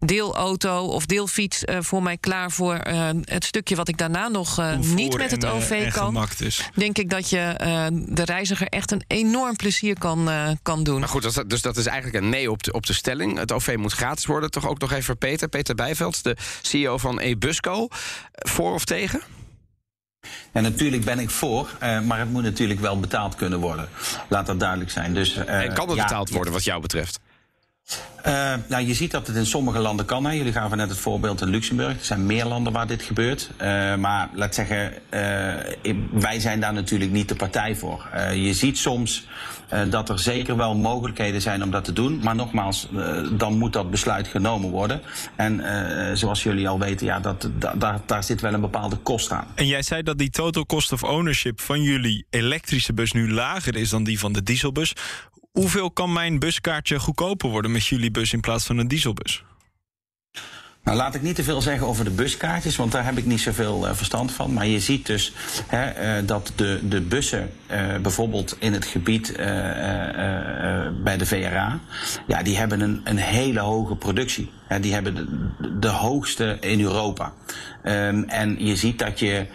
deelauto 0.00 0.84
of 0.84 1.06
deelfiets 1.06 1.62
uh, 1.64 1.76
voor 1.80 2.02
mij 2.02 2.16
klaar 2.16 2.50
voor 2.50 2.86
uh, 2.86 3.08
het 3.24 3.44
stukje 3.44 3.76
wat 3.76 3.88
ik 3.88 3.98
daarna 3.98 4.28
nog 4.28 4.60
uh, 4.60 4.76
niet 4.78 5.16
met 5.16 5.30
het 5.30 5.44
en, 5.44 5.50
OV 5.50 5.92
kan. 5.92 6.26
Denk 6.74 6.98
ik 6.98 7.10
dat 7.10 7.30
je 7.30 7.54
de 8.08 8.24
reiziger 8.24 8.66
echt 8.66 8.90
een 8.90 9.02
enorm 9.06 9.56
plezier 9.56 9.98
kan, 9.98 10.30
kan 10.62 10.82
doen. 10.82 11.00
Maar 11.00 11.08
goed, 11.08 11.34
dat, 11.34 11.50
dus 11.50 11.62
dat 11.62 11.76
is 11.76 11.86
eigenlijk 11.86 12.24
een 12.24 12.30
nee 12.30 12.50
op 12.50 12.62
de, 12.62 12.72
op 12.72 12.86
de 12.86 12.92
stelling. 12.92 13.38
Het 13.38 13.52
OV 13.52 13.74
moet 13.78 13.92
gratis 13.92 14.26
worden. 14.26 14.50
Toch 14.50 14.68
ook 14.68 14.78
nog 14.78 14.90
even 14.90 15.04
voor 15.04 15.16
Peter. 15.16 15.48
Peter 15.48 15.74
Bijveld, 15.74 16.24
de 16.24 16.36
CEO 16.62 16.98
van 16.98 17.17
eBusco. 17.18 17.88
Voor 18.32 18.74
of 18.74 18.84
tegen? 18.84 19.20
En 20.52 20.62
natuurlijk 20.62 21.04
ben 21.04 21.18
ik 21.18 21.30
voor, 21.30 21.70
uh, 21.82 22.00
maar 22.00 22.18
het 22.18 22.30
moet 22.30 22.42
natuurlijk 22.42 22.80
wel 22.80 23.00
betaald 23.00 23.34
kunnen 23.34 23.58
worden. 23.58 23.88
Laat 24.28 24.46
dat 24.46 24.60
duidelijk 24.60 24.90
zijn. 24.90 25.14
Dus, 25.14 25.36
uh, 25.36 25.62
en 25.62 25.72
kan 25.72 25.88
het 25.88 25.96
ja, 25.96 26.04
betaald 26.04 26.30
worden 26.30 26.52
wat 26.52 26.64
jou 26.64 26.80
betreft? 26.80 27.20
Uh, 28.26 28.54
nou, 28.68 28.86
je 28.86 28.94
ziet 28.94 29.10
dat 29.10 29.26
het 29.26 29.36
in 29.36 29.46
sommige 29.46 29.78
landen 29.78 30.06
kan. 30.06 30.24
Hè. 30.24 30.32
Jullie 30.32 30.52
gaven 30.52 30.76
net 30.76 30.88
het 30.88 30.98
voorbeeld 30.98 31.40
in 31.40 31.48
Luxemburg. 31.48 31.98
Er 31.98 32.04
zijn 32.04 32.26
meer 32.26 32.44
landen 32.44 32.72
waar 32.72 32.86
dit 32.86 33.02
gebeurt. 33.02 33.50
Uh, 33.60 33.94
maar 33.94 34.28
laat 34.32 34.54
zeggen, 34.54 34.92
uh, 35.10 36.00
wij 36.10 36.40
zijn 36.40 36.60
daar 36.60 36.72
natuurlijk 36.72 37.10
niet 37.10 37.28
de 37.28 37.34
partij 37.34 37.76
voor. 37.76 38.08
je 38.34 38.54
ziet 38.54 38.78
soms 38.78 39.26
dat 39.90 40.08
er 40.08 40.18
zeker 40.18 40.56
wel 40.56 40.74
mogelijkheden 40.74 41.40
zijn 41.42 41.62
om 41.62 41.70
dat 41.70 41.84
te 41.84 41.92
doen. 41.92 42.20
Maar 42.22 42.34
nogmaals, 42.34 42.88
dan 43.32 43.58
moet 43.58 43.72
dat 43.72 43.90
besluit 43.90 44.28
genomen 44.28 44.70
worden. 44.70 45.00
En 45.36 45.62
zoals 46.16 46.42
jullie 46.42 46.68
al 46.68 46.78
weten, 46.78 47.06
ja, 47.06 47.20
dat, 47.20 47.48
da, 47.76 48.02
daar 48.06 48.24
zit 48.24 48.40
wel 48.40 48.52
een 48.52 48.60
bepaalde 48.60 48.96
kost 48.96 49.30
aan. 49.30 49.46
En 49.54 49.66
jij 49.66 49.82
zei 49.82 50.02
dat 50.02 50.18
die 50.18 50.30
total 50.30 50.66
cost 50.66 50.92
of 50.92 51.02
ownership 51.02 51.60
van 51.60 51.82
jullie 51.82 52.26
elektrische 52.30 52.92
bus 52.92 53.12
nu 53.12 53.32
lager 53.32 53.76
is 53.76 53.90
dan 53.90 54.04
die 54.04 54.18
van 54.18 54.32
de 54.32 54.42
dieselbus. 54.42 54.92
Hoeveel 55.52 55.90
kan 55.90 56.12
mijn 56.12 56.38
buskaartje 56.38 56.98
goedkoper 56.98 57.48
worden 57.48 57.72
met 57.72 57.86
jullie 57.86 58.10
bus 58.10 58.32
in 58.32 58.40
plaats 58.40 58.66
van 58.66 58.78
een 58.78 58.88
dieselbus? 58.88 59.44
Nou, 60.88 61.00
laat 61.00 61.14
ik 61.14 61.22
niet 61.22 61.34
te 61.34 61.42
veel 61.42 61.62
zeggen 61.62 61.86
over 61.86 62.04
de 62.04 62.10
buskaartjes, 62.10 62.76
want 62.76 62.92
daar 62.92 63.04
heb 63.04 63.16
ik 63.16 63.26
niet 63.26 63.40
zoveel 63.40 63.86
uh, 63.86 63.94
verstand 63.94 64.32
van. 64.32 64.52
Maar 64.52 64.66
je 64.66 64.80
ziet 64.80 65.06
dus 65.06 65.32
hè, 65.66 66.18
uh, 66.18 66.26
dat 66.26 66.52
de, 66.56 66.80
de 66.82 67.00
bussen, 67.00 67.50
uh, 67.70 67.96
bijvoorbeeld 68.02 68.56
in 68.58 68.72
het 68.72 68.84
gebied 68.84 69.32
bij 71.02 71.16
de 71.16 71.26
VRA, 71.26 71.80
ja, 72.26 72.42
die 72.42 72.56
hebben 72.56 72.80
een, 72.80 73.00
een 73.04 73.16
hele 73.16 73.60
hoge 73.60 73.96
productie. 73.96 74.50
Die 74.80 74.92
hebben 74.92 75.14
de, 75.14 75.78
de 75.78 75.88
hoogste 75.88 76.56
in 76.60 76.80
Europa. 76.80 77.32
Um, 77.84 78.24
en 78.24 78.56
je 78.58 78.76
ziet 78.76 78.98
dat 78.98 79.18
je 79.18 79.46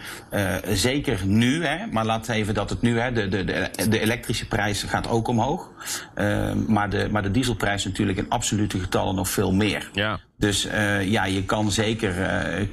zeker 0.72 1.26
nu, 1.26 1.64
hè, 1.64 1.86
maar 1.86 2.04
laat 2.04 2.28
even 2.28 2.54
dat 2.54 2.70
het 2.70 2.82
nu, 2.82 2.98
hè, 2.98 3.12
de, 3.12 3.28
de, 3.28 3.70
de 3.88 4.00
elektrische 4.00 4.48
prijs 4.48 4.82
gaat 4.82 5.08
ook 5.08 5.28
omhoog. 5.28 5.70
Um, 6.14 6.64
maar, 6.68 6.90
de, 6.90 7.08
maar 7.10 7.22
de 7.22 7.30
dieselprijs 7.30 7.84
natuurlijk 7.84 8.18
in 8.18 8.28
absolute 8.28 8.78
getallen 8.78 9.14
nog 9.14 9.28
veel 9.28 9.52
meer. 9.52 9.90
Ja. 9.92 10.20
Dus 10.44 10.66
uh, 10.66 11.10
ja, 11.10 11.24
je 11.24 11.44
kan 11.44 11.70
zeker, 11.70 12.18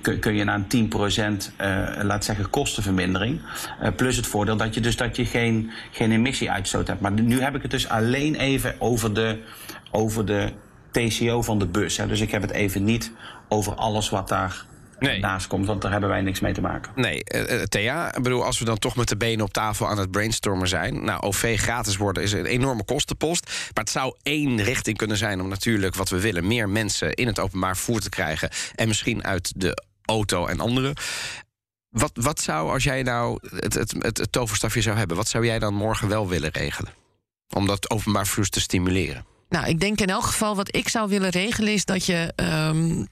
uh, 0.03 0.19
kun, 0.19 0.35
je 0.35 0.43
naar 0.43 0.61
een 0.69 0.89
10% 0.93 0.97
uh, 1.61 2.03
laat 2.03 2.25
zeggen 2.25 2.49
kostenvermindering. 2.49 3.41
plus 3.95 4.15
het 4.15 4.27
voordeel 4.27 4.57
dat 4.57 4.73
je 4.73 4.81
dus 4.81 4.97
dat 4.97 5.15
je 5.15 5.25
geen, 5.25 5.71
geen 5.91 6.11
emissieuitstoot 6.11 6.87
hebt. 6.87 7.01
Maar 7.01 7.11
nu 7.11 7.41
heb 7.41 7.55
ik 7.55 7.61
het 7.61 7.71
dus 7.71 7.87
alleen 7.87 8.35
even 8.35 8.75
over 8.79 9.13
de, 9.13 9.37
over 9.91 10.25
de 10.25 10.51
TCO 10.91 11.41
van 11.41 11.59
de 11.59 11.65
bus. 11.65 11.97
Hè. 11.97 12.07
Dus 12.07 12.21
ik 12.21 12.31
heb 12.31 12.41
het 12.41 12.51
even 12.51 12.83
niet 12.83 13.11
over 13.47 13.75
alles 13.75 14.09
wat 14.09 14.27
daar 14.27 14.65
nee. 15.01 15.19
naast 15.19 15.47
komt, 15.47 15.65
want 15.65 15.81
daar 15.81 15.91
hebben 15.91 16.09
wij 16.09 16.21
niks 16.21 16.39
mee 16.39 16.53
te 16.53 16.61
maken. 16.61 16.91
Nee, 16.95 17.23
uh, 17.35 17.61
Thea, 17.61 18.15
ik 18.15 18.23
bedoel, 18.23 18.45
als 18.45 18.59
we 18.59 18.65
dan 18.65 18.77
toch 18.77 18.95
met 18.95 19.07
de 19.07 19.17
benen 19.17 19.45
op 19.45 19.53
tafel 19.53 19.87
aan 19.87 19.97
het 19.97 20.11
brainstormen 20.11 20.67
zijn. 20.67 21.03
Nou, 21.03 21.21
OV 21.21 21.59
gratis 21.59 21.97
worden 21.97 22.23
is 22.23 22.31
een 22.31 22.45
enorme 22.45 22.83
kostenpost. 22.83 23.45
Maar 23.45 23.83
het 23.83 23.89
zou 23.89 24.15
één 24.23 24.63
richting 24.63 24.97
kunnen 24.97 25.17
zijn 25.17 25.41
om 25.41 25.47
natuurlijk 25.47 25.95
wat 25.95 26.09
we 26.09 26.19
willen: 26.19 26.47
meer 26.47 26.69
mensen 26.69 27.13
in 27.13 27.27
het 27.27 27.39
openbaar 27.39 27.75
vervoer 27.75 27.99
te 27.99 28.09
krijgen. 28.09 28.49
En 28.75 28.87
misschien 28.87 29.23
uit 29.23 29.53
de 29.55 29.83
auto 30.05 30.45
en 30.45 30.59
andere. 30.59 30.95
Wat, 31.89 32.11
wat 32.13 32.39
zou, 32.39 32.71
als 32.71 32.83
jij 32.83 33.03
nou 33.03 33.39
het, 33.55 33.73
het, 33.73 33.95
het, 33.99 34.17
het 34.17 34.31
toverstafje 34.31 34.81
zou 34.81 34.97
hebben, 34.97 35.17
wat 35.17 35.27
zou 35.27 35.45
jij 35.45 35.59
dan 35.59 35.73
morgen 35.73 36.07
wel 36.07 36.27
willen 36.27 36.51
regelen? 36.51 36.93
Om 37.49 37.67
dat 37.67 37.89
openbaar 37.89 38.25
vervoer 38.25 38.47
te 38.47 38.59
stimuleren? 38.59 39.25
Nou, 39.49 39.67
ik 39.67 39.79
denk 39.79 40.01
in 40.01 40.09
elk 40.09 40.23
geval 40.23 40.55
wat 40.55 40.75
ik 40.75 40.89
zou 40.89 41.09
willen 41.09 41.29
regelen 41.29 41.73
is 41.73 41.85
dat 41.85 42.05
je. 42.05 42.33
Um, 42.35 43.07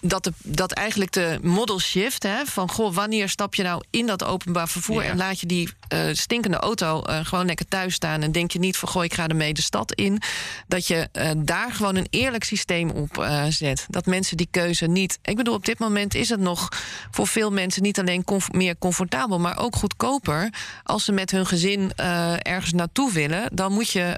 dat, 0.00 0.24
de, 0.24 0.32
dat 0.42 0.72
eigenlijk 0.72 1.12
de 1.12 1.38
model 1.42 1.80
shift, 1.80 2.22
hè, 2.22 2.44
van 2.44 2.70
goh, 2.70 2.94
wanneer 2.94 3.28
stap 3.28 3.54
je 3.54 3.62
nou 3.62 3.82
in 3.90 4.06
dat 4.06 4.24
openbaar 4.24 4.68
vervoer 4.68 5.02
ja. 5.02 5.10
en 5.10 5.16
laat 5.16 5.40
je 5.40 5.46
die 5.46 5.68
uh, 5.92 6.00
stinkende 6.12 6.56
auto 6.56 7.02
uh, 7.06 7.18
gewoon 7.22 7.46
lekker 7.46 7.66
thuis 7.66 7.94
staan 7.94 8.22
en 8.22 8.32
denk 8.32 8.50
je 8.50 8.58
niet 8.58 8.76
van 8.76 8.88
goh, 8.88 9.04
ik 9.04 9.14
ga 9.14 9.26
ermee 9.28 9.54
de 9.54 9.62
stad 9.62 9.92
in. 9.92 10.22
Dat 10.66 10.86
je 10.86 11.08
uh, 11.12 11.30
daar 11.36 11.72
gewoon 11.72 11.96
een 11.96 12.06
eerlijk 12.10 12.44
systeem 12.44 12.90
op 12.90 13.26
zet. 13.48 13.86
Dat 13.88 14.06
mensen 14.06 14.36
die 14.36 14.48
keuze 14.50 14.86
niet. 14.86 15.18
Ik 15.22 15.36
bedoel, 15.36 15.54
op 15.54 15.64
dit 15.64 15.78
moment 15.78 16.14
is 16.14 16.28
het 16.28 16.40
nog 16.40 16.68
voor 17.10 17.26
veel 17.26 17.50
mensen 17.52 17.82
niet 17.82 17.98
alleen 17.98 18.24
comf 18.24 18.52
meer 18.52 18.78
comfortabel, 18.78 19.38
maar 19.38 19.58
ook 19.58 19.76
goedkoper. 19.76 20.52
Als 20.82 21.04
ze 21.04 21.12
met 21.12 21.30
hun 21.30 21.46
gezin 21.46 21.92
ergens 22.42 22.72
naartoe 22.72 23.12
willen, 23.12 23.56
dan 23.56 23.72
moet 23.72 23.90
je, 23.90 24.16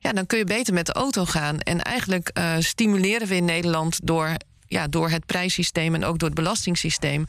ja, 0.00 0.12
dan 0.12 0.26
kun 0.26 0.38
je 0.38 0.44
beter 0.44 0.74
met 0.74 0.86
de 0.86 0.92
auto 0.92 1.24
gaan. 1.24 1.60
En 1.60 1.82
eigenlijk 1.82 2.30
stimuleren 2.58 3.28
we 3.28 3.36
in 3.36 3.44
Nederland 3.44 4.00
door 4.02 4.36
ja, 4.68 4.86
door 4.86 5.10
het 5.10 5.26
prijssysteem 5.26 5.94
en 5.94 6.04
ook 6.04 6.18
door 6.18 6.28
het 6.28 6.36
belastingssysteem 6.36 7.24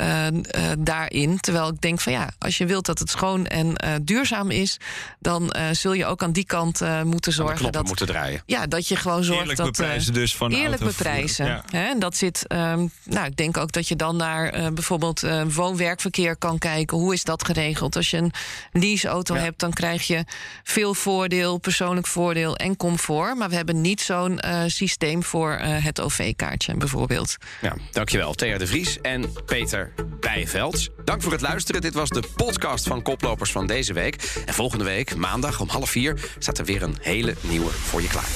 uh, 0.00 0.26
uh, 0.26 0.32
daarin. 0.78 1.40
Terwijl 1.40 1.68
ik 1.68 1.80
denk 1.80 2.00
van 2.00 2.12
ja, 2.12 2.30
als 2.38 2.58
je 2.58 2.66
wilt 2.66 2.86
dat 2.86 2.98
het 2.98 3.10
schoon 3.10 3.46
en 3.46 3.66
uh, 3.66 3.94
duurzaam 4.02 4.50
is, 4.50 4.76
dan 5.18 5.54
zul 5.72 5.92
je 5.92 6.06
ook 6.06 6.22
aan 6.22 6.32
die 6.32 6.44
kant 6.44 6.80
moeten 7.04 7.32
zorgen 7.32 7.72
dat 7.72 7.86
moeten 7.86 8.06
draaien. 8.06 8.42
Ja, 8.46 8.66
dat 8.66 8.88
je 8.88 8.96
gewoon 8.96 9.24
zorgt 9.24 9.40
eerlijk 9.40 9.58
dat 9.58 9.66
beprijzen 9.66 10.12
dus 10.12 10.36
van 10.36 10.52
eerlijk 10.52 10.84
beprijzen. 10.84 11.46
Ja. 11.46 11.64
Hè, 11.70 11.88
en 11.88 11.98
dat 11.98 12.16
zit. 12.16 12.44
Um, 12.52 12.90
nou, 13.04 13.26
ik 13.26 13.36
denk 13.36 13.56
ook 13.56 13.72
dat 13.72 13.88
je 13.88 13.96
dan 13.96 14.16
naar 14.16 14.72
bijvoorbeeld 14.72 15.22
woon-werkverkeer 15.54 16.36
kan 16.36 16.58
kijken. 16.58 16.96
Hoe 16.96 17.12
is 17.12 17.24
dat 17.24 17.44
geregeld? 17.44 17.96
Als 17.96 18.10
je 18.10 18.16
een 18.16 18.32
leaseauto 18.72 19.34
ja. 19.34 19.40
hebt, 19.40 19.60
dan 19.60 19.72
krijg 19.72 20.06
je 20.06 20.24
veel 20.62 20.94
voordeel, 20.94 21.58
persoonlijk 21.58 22.06
voordeel 22.06 22.56
en 22.56 22.76
comfort. 22.76 23.36
Maar 23.36 23.48
we 23.48 23.54
hebben 23.54 23.80
niet 23.80 24.00
zo'n 24.00 24.40
systeem 24.66 25.22
voor 25.22 25.52
het 25.60 26.00
OV-kaartje 26.00 26.75
bijvoorbeeld. 26.78 27.36
Ja, 27.60 27.76
dankjewel. 27.90 28.34
Thea 28.34 28.58
de 28.58 28.66
Vries 28.66 29.00
en 29.00 29.32
Peter 29.46 29.92
Bijvelds. 30.20 30.88
Dank 31.04 31.22
voor 31.22 31.32
het 31.32 31.40
luisteren. 31.40 31.80
Dit 31.80 31.94
was 31.94 32.08
de 32.08 32.22
podcast 32.36 32.86
van 32.86 33.02
Koplopers 33.02 33.52
van 33.52 33.66
deze 33.66 33.92
week. 33.92 34.42
En 34.46 34.54
volgende 34.54 34.84
week, 34.84 35.16
maandag 35.16 35.60
om 35.60 35.68
half 35.68 35.90
vier, 35.90 36.18
staat 36.38 36.58
er 36.58 36.64
weer 36.64 36.82
een 36.82 36.96
hele 37.00 37.34
nieuwe 37.40 37.70
voor 37.70 38.02
je 38.02 38.08
klaar. 38.08 38.28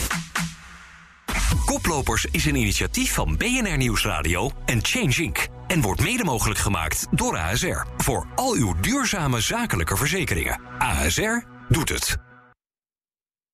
Koplopers 1.64 2.26
is 2.31 2.44
een 2.44 2.55
initiatief 2.55 3.12
van 3.12 3.37
BNR 3.37 3.76
Nieuwsradio 3.76 4.50
en 4.64 4.85
Change 4.85 5.22
Inc. 5.22 5.46
En 5.66 5.81
wordt 5.81 6.00
mede 6.00 6.24
mogelijk 6.24 6.59
gemaakt 6.59 7.07
door 7.11 7.37
ASR. 7.38 7.85
Voor 7.96 8.26
al 8.35 8.55
uw 8.55 8.74
duurzame 8.81 9.40
zakelijke 9.40 9.96
verzekeringen. 9.96 10.61
ASR 10.79 11.44
doet 11.68 11.88
het. 11.88 12.29